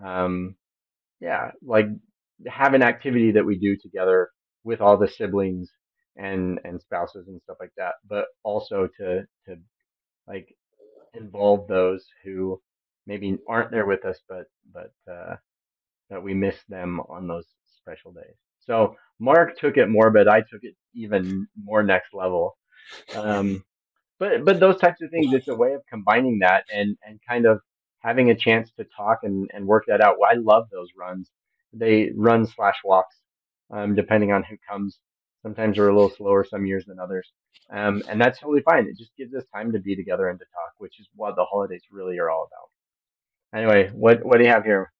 um, 0.04 0.56
yeah, 1.20 1.52
like 1.62 1.86
have 2.48 2.74
an 2.74 2.82
activity 2.82 3.32
that 3.32 3.46
we 3.46 3.58
do 3.58 3.76
together 3.76 4.30
with 4.64 4.80
all 4.80 4.96
the 4.98 5.08
siblings 5.08 5.70
and 6.16 6.60
and 6.64 6.80
spouses 6.80 7.28
and 7.28 7.40
stuff 7.42 7.58
like 7.60 7.72
that, 7.78 7.94
but 8.08 8.26
also 8.44 8.88
to 8.98 9.22
to 9.46 9.56
like 10.28 10.48
involve 11.14 11.68
those 11.68 12.04
who 12.24 12.60
maybe 13.06 13.38
aren't 13.48 13.70
there 13.72 13.86
with 13.86 14.04
us, 14.06 14.18
but 14.28 14.44
but 14.74 14.92
uh, 15.12 15.36
that 16.12 16.22
we 16.22 16.34
miss 16.34 16.56
them 16.68 17.00
on 17.08 17.26
those 17.26 17.46
special 17.80 18.12
days. 18.12 18.36
So 18.60 18.96
Marc 19.18 19.58
took 19.58 19.78
it 19.78 19.88
morbid. 19.88 20.28
I 20.28 20.40
took 20.40 20.62
it 20.62 20.76
even 20.94 21.48
more 21.60 21.82
next 21.82 22.12
level. 22.12 22.56
Um, 23.14 23.64
but 24.18 24.44
but 24.44 24.60
those 24.60 24.78
types 24.78 25.00
of 25.02 25.10
things, 25.10 25.32
it's 25.32 25.48
a 25.48 25.54
way 25.54 25.72
of 25.72 25.80
combining 25.88 26.38
that 26.40 26.64
and 26.72 26.96
and 27.04 27.18
kind 27.26 27.46
of 27.46 27.60
having 28.00 28.30
a 28.30 28.34
chance 28.34 28.70
to 28.76 28.86
talk 28.96 29.20
and, 29.22 29.50
and 29.54 29.66
work 29.66 29.84
that 29.88 30.00
out. 30.00 30.16
I 30.30 30.34
love 30.34 30.68
those 30.70 30.88
runs. 30.96 31.30
They 31.72 32.10
run 32.14 32.46
slash 32.46 32.76
walks, 32.84 33.16
um, 33.70 33.94
depending 33.94 34.32
on 34.32 34.42
who 34.42 34.56
comes. 34.68 34.98
Sometimes 35.42 35.78
we're 35.78 35.88
a 35.88 35.94
little 35.94 36.10
slower 36.10 36.44
some 36.44 36.66
years 36.66 36.84
than 36.86 37.00
others. 37.00 37.32
Um, 37.70 38.02
and 38.08 38.20
that's 38.20 38.38
totally 38.38 38.62
fine. 38.62 38.86
It 38.86 38.98
just 38.98 39.16
gives 39.16 39.34
us 39.34 39.44
time 39.54 39.72
to 39.72 39.80
be 39.80 39.96
together 39.96 40.28
and 40.28 40.38
to 40.38 40.44
talk, 40.44 40.72
which 40.78 41.00
is 41.00 41.08
what 41.16 41.36
the 41.36 41.44
holidays 41.44 41.82
really 41.90 42.18
are 42.18 42.28
all 42.28 42.48
about. 42.50 43.58
Anyway, 43.58 43.90
what 43.94 44.24
what 44.24 44.38
do 44.38 44.44
you 44.44 44.50
have 44.50 44.64
here? 44.64 44.92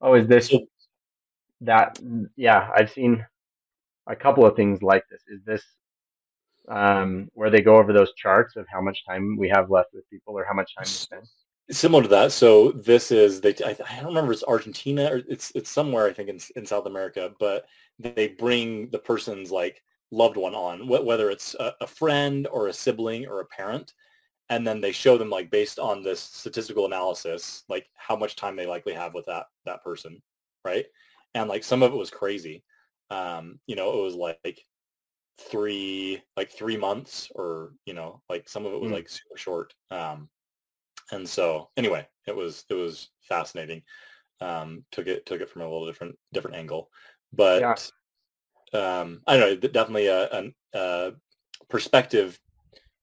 Oh, 0.00 0.14
is 0.14 0.26
this 0.26 0.52
that? 1.62 1.98
Yeah, 2.36 2.70
I've 2.74 2.90
seen 2.90 3.24
a 4.06 4.16
couple 4.16 4.46
of 4.46 4.56
things 4.56 4.82
like 4.82 5.04
this. 5.10 5.22
Is 5.28 5.44
this 5.44 5.62
um, 6.68 7.30
where 7.34 7.50
they 7.50 7.62
go 7.62 7.76
over 7.76 7.92
those 7.92 8.12
charts 8.14 8.56
of 8.56 8.66
how 8.68 8.80
much 8.80 9.04
time 9.06 9.36
we 9.36 9.48
have 9.48 9.70
left 9.70 9.92
with 9.92 10.08
people 10.10 10.38
or 10.38 10.44
how 10.44 10.54
much 10.54 10.74
time 10.74 10.84
we 10.84 10.88
spend? 10.88 11.26
Similar 11.70 12.02
to 12.04 12.08
that. 12.08 12.32
So 12.32 12.72
this 12.72 13.10
is 13.12 13.40
they. 13.40 13.54
I, 13.64 13.76
I 13.88 13.96
don't 13.96 14.06
remember. 14.06 14.32
It's 14.32 14.44
Argentina 14.44 15.10
or 15.12 15.22
it's 15.28 15.52
it's 15.54 15.70
somewhere 15.70 16.06
I 16.06 16.12
think 16.12 16.28
in 16.28 16.40
in 16.56 16.66
South 16.66 16.86
America, 16.86 17.32
but 17.38 17.66
they 17.98 18.28
bring 18.28 18.88
the 18.90 18.98
person's 18.98 19.50
like 19.50 19.82
loved 20.10 20.36
one 20.36 20.54
on, 20.54 20.88
whether 20.88 21.30
it's 21.30 21.54
a, 21.60 21.72
a 21.80 21.86
friend 21.86 22.48
or 22.50 22.66
a 22.66 22.72
sibling 22.72 23.26
or 23.26 23.40
a 23.40 23.46
parent, 23.46 23.92
and 24.50 24.66
then 24.66 24.80
they 24.80 24.92
show 24.92 25.16
them 25.16 25.30
like 25.30 25.50
based 25.50 25.78
on 25.78 26.02
this 26.02 26.20
statistical 26.20 26.84
analysis, 26.84 27.64
like 27.68 27.86
how 27.96 28.16
much 28.16 28.36
time 28.36 28.56
they 28.56 28.66
likely 28.66 28.92
have 28.92 29.14
with 29.14 29.26
that 29.26 29.46
that 29.64 29.82
person, 29.82 30.20
right? 30.64 30.84
And 31.34 31.48
like 31.48 31.64
some 31.64 31.82
of 31.82 31.92
it 31.92 31.96
was 31.96 32.10
crazy. 32.10 32.64
Um, 33.10 33.60
you 33.66 33.76
know, 33.76 33.92
it 33.92 34.02
was 34.02 34.14
like 34.14 34.64
three 35.48 36.20
like 36.36 36.50
three 36.50 36.76
months 36.76 37.30
or 37.34 37.72
you 37.86 37.94
know 37.94 38.20
like 38.28 38.48
some 38.48 38.66
of 38.66 38.72
it 38.72 38.80
was 38.80 38.90
mm. 38.90 38.94
like 38.94 39.08
super 39.08 39.36
short 39.36 39.72
um 39.90 40.28
and 41.12 41.26
so 41.26 41.70
anyway 41.78 42.06
it 42.26 42.36
was 42.36 42.64
it 42.68 42.74
was 42.74 43.08
fascinating 43.22 43.80
um 44.42 44.84
took 44.92 45.06
it 45.06 45.24
took 45.24 45.40
it 45.40 45.48
from 45.48 45.62
a 45.62 45.64
little 45.64 45.86
different 45.86 46.14
different 46.32 46.56
angle 46.56 46.90
but 47.32 47.62
yeah. 48.72 48.98
um 49.00 49.22
i 49.26 49.36
don't 49.36 49.62
know 49.62 49.68
definitely 49.70 50.08
a, 50.08 50.28
a, 50.30 50.52
a, 50.74 51.12
perspective 51.68 52.38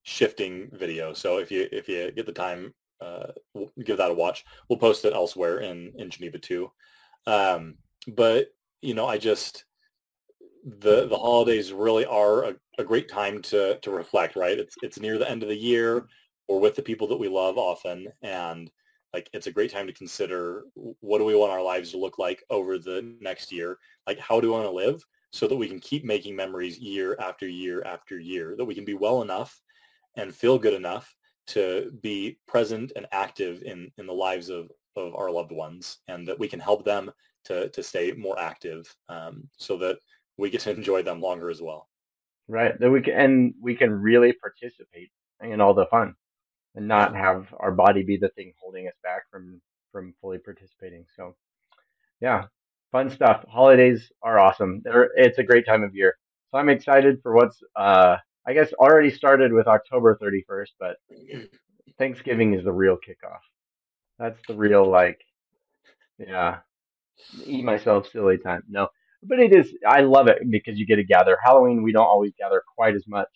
shifting 0.08 0.70
video. 0.72 1.12
So 1.12 1.38
if 1.38 1.52
you 1.52 1.67
if 1.70 1.89
you 1.89 2.12
get 2.12 2.26
the 2.26 2.32
time 2.32 2.74
uh 3.02 3.28
we'll 3.54 3.72
give 3.84 3.98
that 3.98 4.10
a 4.10 4.13
watch 4.13 4.43
we'll 4.67 4.80
post 4.80 5.04
it 5.04 5.13
elsewhere 5.13 5.60
in 5.60 5.91
in 5.98 6.10
geneva 6.10 6.39
too. 6.39 6.72
Um 7.28 7.76
but 8.08 8.48
you 8.82 8.93
know 8.93 9.06
i 9.06 9.17
just 9.17 9.65
the 10.63 11.08
the 11.08 11.17
holidays 11.17 11.74
really 11.74 12.06
are 12.06 12.46
a, 12.46 12.56
a, 12.80 12.84
great 12.86 13.10
time 13.10 13.41
to 13.41 13.78
to 13.80 13.91
reflect 13.91 14.38
right? 14.38 14.58
It's 14.58 14.76
it's 14.82 15.00
near 15.00 15.17
the 15.17 15.30
end 15.30 15.43
of 15.43 15.50
the 15.50 15.56
year. 15.58 16.08
We're 16.48 16.60
with 16.60 16.76
the 16.76 16.82
people 16.82 17.08
that 17.10 17.20
we 17.20 17.28
love 17.28 17.58
often 17.58 18.08
and 18.22 18.72
like 19.13 19.30
it's 19.34 19.48
a 19.48 19.52
great 19.52 19.72
time 19.72 19.88
to 19.88 19.93
consider 19.93 20.63
what 20.76 21.17
do 21.17 21.26
we 21.26 21.36
want 21.36 21.52
our 21.52 21.62
lives 21.62 21.91
to 21.91 21.98
look 21.98 22.17
like 22.17 22.41
over 22.50 22.80
the 22.80 23.13
next 23.20 23.52
year? 23.52 23.78
Like 24.08 24.20
how 24.20 24.39
do 24.39 24.48
we 24.48 24.54
want 24.54 24.65
to 24.67 24.72
live 24.72 25.04
so 25.32 25.48
that 25.48 25.56
we 25.56 25.67
can 25.67 25.82
keep 25.82 26.06
making 26.06 26.36
memories 26.36 26.80
year 26.80 27.17
after 27.20 27.46
year 27.46 27.84
after 27.84 28.17
year 28.17 28.56
that 28.58 28.65
we 28.65 28.76
can 28.76 28.86
be 28.86 28.93
well 28.93 29.22
enough 29.22 29.62
and 30.18 30.36
feel 30.36 30.60
good 30.60 30.74
enough 30.74 31.16
to 31.48 31.92
be 32.02 32.38
present 32.48 32.92
and 32.96 33.08
active 33.12 33.64
in 33.64 33.90
in 33.98 34.06
the 34.06 34.14
lives 34.14 34.50
of 34.50 34.70
of 34.96 35.16
our 35.16 35.32
loved 35.32 35.52
ones 35.52 36.00
and 36.08 36.28
that 36.28 36.38
we 36.38 36.48
can 36.48 36.60
help 36.60 36.84
them 36.84 37.10
to 37.46 37.70
to 37.70 37.82
stay 37.82 38.12
more 38.12 38.38
active 38.40 38.94
um, 39.10 39.48
so 39.58 39.78
that 39.78 39.98
we 40.38 40.50
get 40.50 40.62
to 40.62 40.72
enjoy 40.76 41.02
them 41.02 41.22
longer 41.22 41.50
as 41.50 41.62
well. 41.62 41.88
Right. 42.48 42.78
That 42.80 42.92
we 42.92 43.02
can 43.02 43.14
and 43.14 43.54
we 43.62 43.76
can 43.76 43.92
really 43.92 44.34
participate 44.34 45.10
in 45.42 45.62
all 45.62 45.74
the 45.74 45.86
fun 45.88 46.16
and 46.76 46.88
not 46.88 47.16
have 47.16 47.54
our 47.60 47.72
body 47.72 48.04
be 48.04 48.18
the 48.18 48.30
thing 48.30 48.54
holding 48.60 48.88
us 48.88 48.96
back 49.04 49.24
from 49.32 49.62
from 49.92 50.14
fully 50.22 50.38
participating. 50.38 51.06
So 51.16 51.36
yeah, 52.20 52.46
fun 52.92 53.10
stuff. 53.10 53.46
Holidays 53.50 54.12
are 54.22 54.40
awesome. 54.40 54.82
They're, 54.84 55.12
it's 55.16 55.38
a 55.38 55.44
great 55.44 55.66
time 55.66 55.84
of 55.84 55.96
year. 55.96 56.18
So 56.52 56.58
I'm 56.58 56.70
excited 56.70 57.20
for 57.22 57.34
what's 57.34 57.62
uh 57.76 58.18
I 58.48 58.54
guess 58.54 58.74
already 58.74 59.12
started 59.12 59.54
with 59.54 59.68
October 59.68 60.20
31st, 60.22 60.70
but 60.80 60.98
Thanksgiving 62.00 62.56
is 62.56 62.66
the 62.66 62.74
real 62.74 62.98
kickoff. 62.98 63.42
That's 64.20 64.40
the 64.48 64.56
real 64.56 64.90
like 64.90 65.20
yeah, 66.20 66.60
eat 67.46 67.66
myself 67.66 68.10
silly 68.12 68.38
time. 68.40 68.64
No, 68.70 68.90
but 69.24 69.40
it 69.40 69.54
is 69.56 69.74
I 69.88 70.02
love 70.02 70.28
it 70.28 70.40
because 70.50 70.78
you 70.80 70.88
get 70.88 70.98
to 70.98 71.04
gather. 71.06 71.38
Halloween 71.44 71.84
we 71.84 71.92
don't 71.94 72.08
always 72.08 72.34
gather 72.40 72.64
quite 72.76 72.96
as 72.96 73.06
much, 73.08 73.30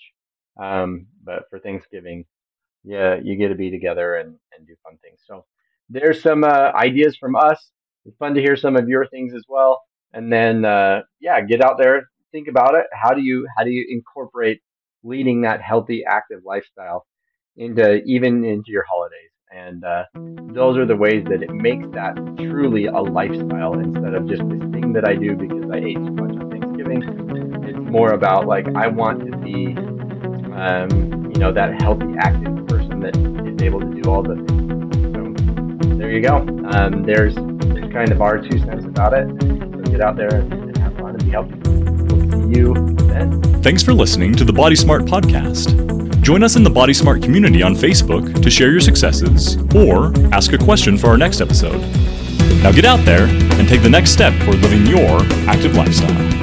um, 0.62 1.08
but 1.24 1.46
for 1.50 1.60
Thanksgiving, 1.60 2.26
yeah, 2.84 3.16
you 3.24 3.36
get 3.38 3.50
to 3.50 3.56
be 3.56 3.72
together 3.72 4.16
and 4.18 4.36
and 4.58 4.68
do 4.68 4.76
fun 4.84 4.98
things. 5.04 5.22
So 5.28 5.46
there's 5.90 6.22
some 6.22 6.44
uh, 6.44 6.72
ideas 6.76 7.18
from 7.18 7.36
us. 7.36 7.72
It's 8.06 8.18
fun 8.18 8.34
to 8.36 8.42
hear 8.42 8.58
some 8.58 8.78
of 8.78 8.90
your 8.90 9.08
things 9.08 9.34
as 9.36 9.46
well. 9.50 9.82
and 10.14 10.32
then 10.34 10.66
uh, 10.66 11.02
yeah, 11.22 11.42
get 11.42 11.62
out 11.64 11.78
there, 11.80 12.10
think 12.32 12.48
about 12.48 12.76
it. 12.76 12.88
How 12.94 13.14
do 13.14 13.22
you 13.22 13.48
how 13.58 13.64
do 13.66 13.72
you 13.72 13.86
incorporate 13.90 14.62
leading 15.04 15.42
that 15.42 15.62
healthy, 15.62 16.04
active 16.08 16.42
lifestyle 16.46 17.06
into 17.58 18.04
even 18.04 18.44
into 18.44 18.72
your 18.72 18.86
holidays? 18.90 19.32
And 19.54 19.84
uh, 19.84 20.04
those 20.54 20.78
are 20.78 20.86
the 20.86 20.96
ways 20.96 21.26
that 21.30 21.44
it 21.44 21.52
makes 21.52 21.86
that 21.94 22.16
truly 22.38 22.86
a 22.86 23.00
lifestyle 23.00 23.74
instead 23.74 24.14
of 24.14 24.26
just 24.28 24.48
this 24.48 24.62
thing 24.72 24.94
that 24.94 25.06
I 25.06 25.16
do 25.16 25.36
because 25.36 25.70
I 25.70 25.78
ate 25.78 25.96
too 25.96 26.12
much 26.12 26.32
on 26.32 26.50
Thanksgiving. 26.50 27.04
It's 27.68 27.92
more 27.92 28.14
about 28.14 28.48
like 28.48 28.66
I 28.76 28.88
want 28.88 29.30
to 29.30 29.38
be, 29.38 29.76
um, 30.56 31.32
you 31.34 31.40
know, 31.42 31.52
that 31.52 31.82
healthy, 31.82 32.14
active 32.18 32.66
person 32.68 33.02
that 33.02 33.18
is 33.46 33.62
able 33.62 33.82
to 33.82 34.02
do 34.02 34.10
all 34.10 34.24
the 34.24 34.36
things. 34.36 34.62
So 35.84 35.98
there 35.98 36.12
you 36.12 36.22
go. 36.22 36.38
Um, 36.72 37.04
there's, 37.04 37.36
there's 37.36 37.92
kind 37.92 38.12
of 38.14 38.22
our 38.22 38.40
two 38.40 38.58
cents 38.60 38.86
about 38.86 39.14
it. 39.14 39.28
So 39.42 39.92
get 39.92 40.00
out 40.00 40.16
there 40.16 40.34
and, 40.34 40.54
and 40.54 40.78
have 40.78 40.96
fun 40.96 41.10
and 41.10 41.26
be 41.26 41.32
healthy. 41.32 41.56
We'll 41.66 42.52
see 42.54 42.58
you 42.58 43.01
Thanks 43.12 43.84
for 43.84 43.94
listening 43.94 44.34
to 44.36 44.46
the 44.46 44.54
Body 44.54 44.76
Smart 44.76 45.04
podcast. 45.04 46.22
Join 46.22 46.44
us 46.44 46.56
in 46.56 46.64
the 46.64 46.70
Body 46.70 46.94
Smart 46.94 47.22
community 47.22 47.62
on 47.62 47.76
Facebook 47.76 48.42
to 48.42 48.50
share 48.50 48.72
your 48.72 48.80
successes 48.80 49.58
or 49.76 50.14
ask 50.34 50.54
a 50.54 50.58
question 50.58 50.98
for 50.98 51.08
our 51.08 51.18
next 51.18 51.42
episode. 51.42 51.82
Now 52.64 52.72
get 52.72 52.86
out 52.86 53.04
there 53.04 53.26
and 53.28 53.68
take 53.68 53.82
the 53.82 53.90
next 53.90 54.12
step 54.12 54.34
toward 54.44 54.60
living 54.60 54.86
your 54.86 55.20
active 55.50 55.76
lifestyle. 55.76 56.41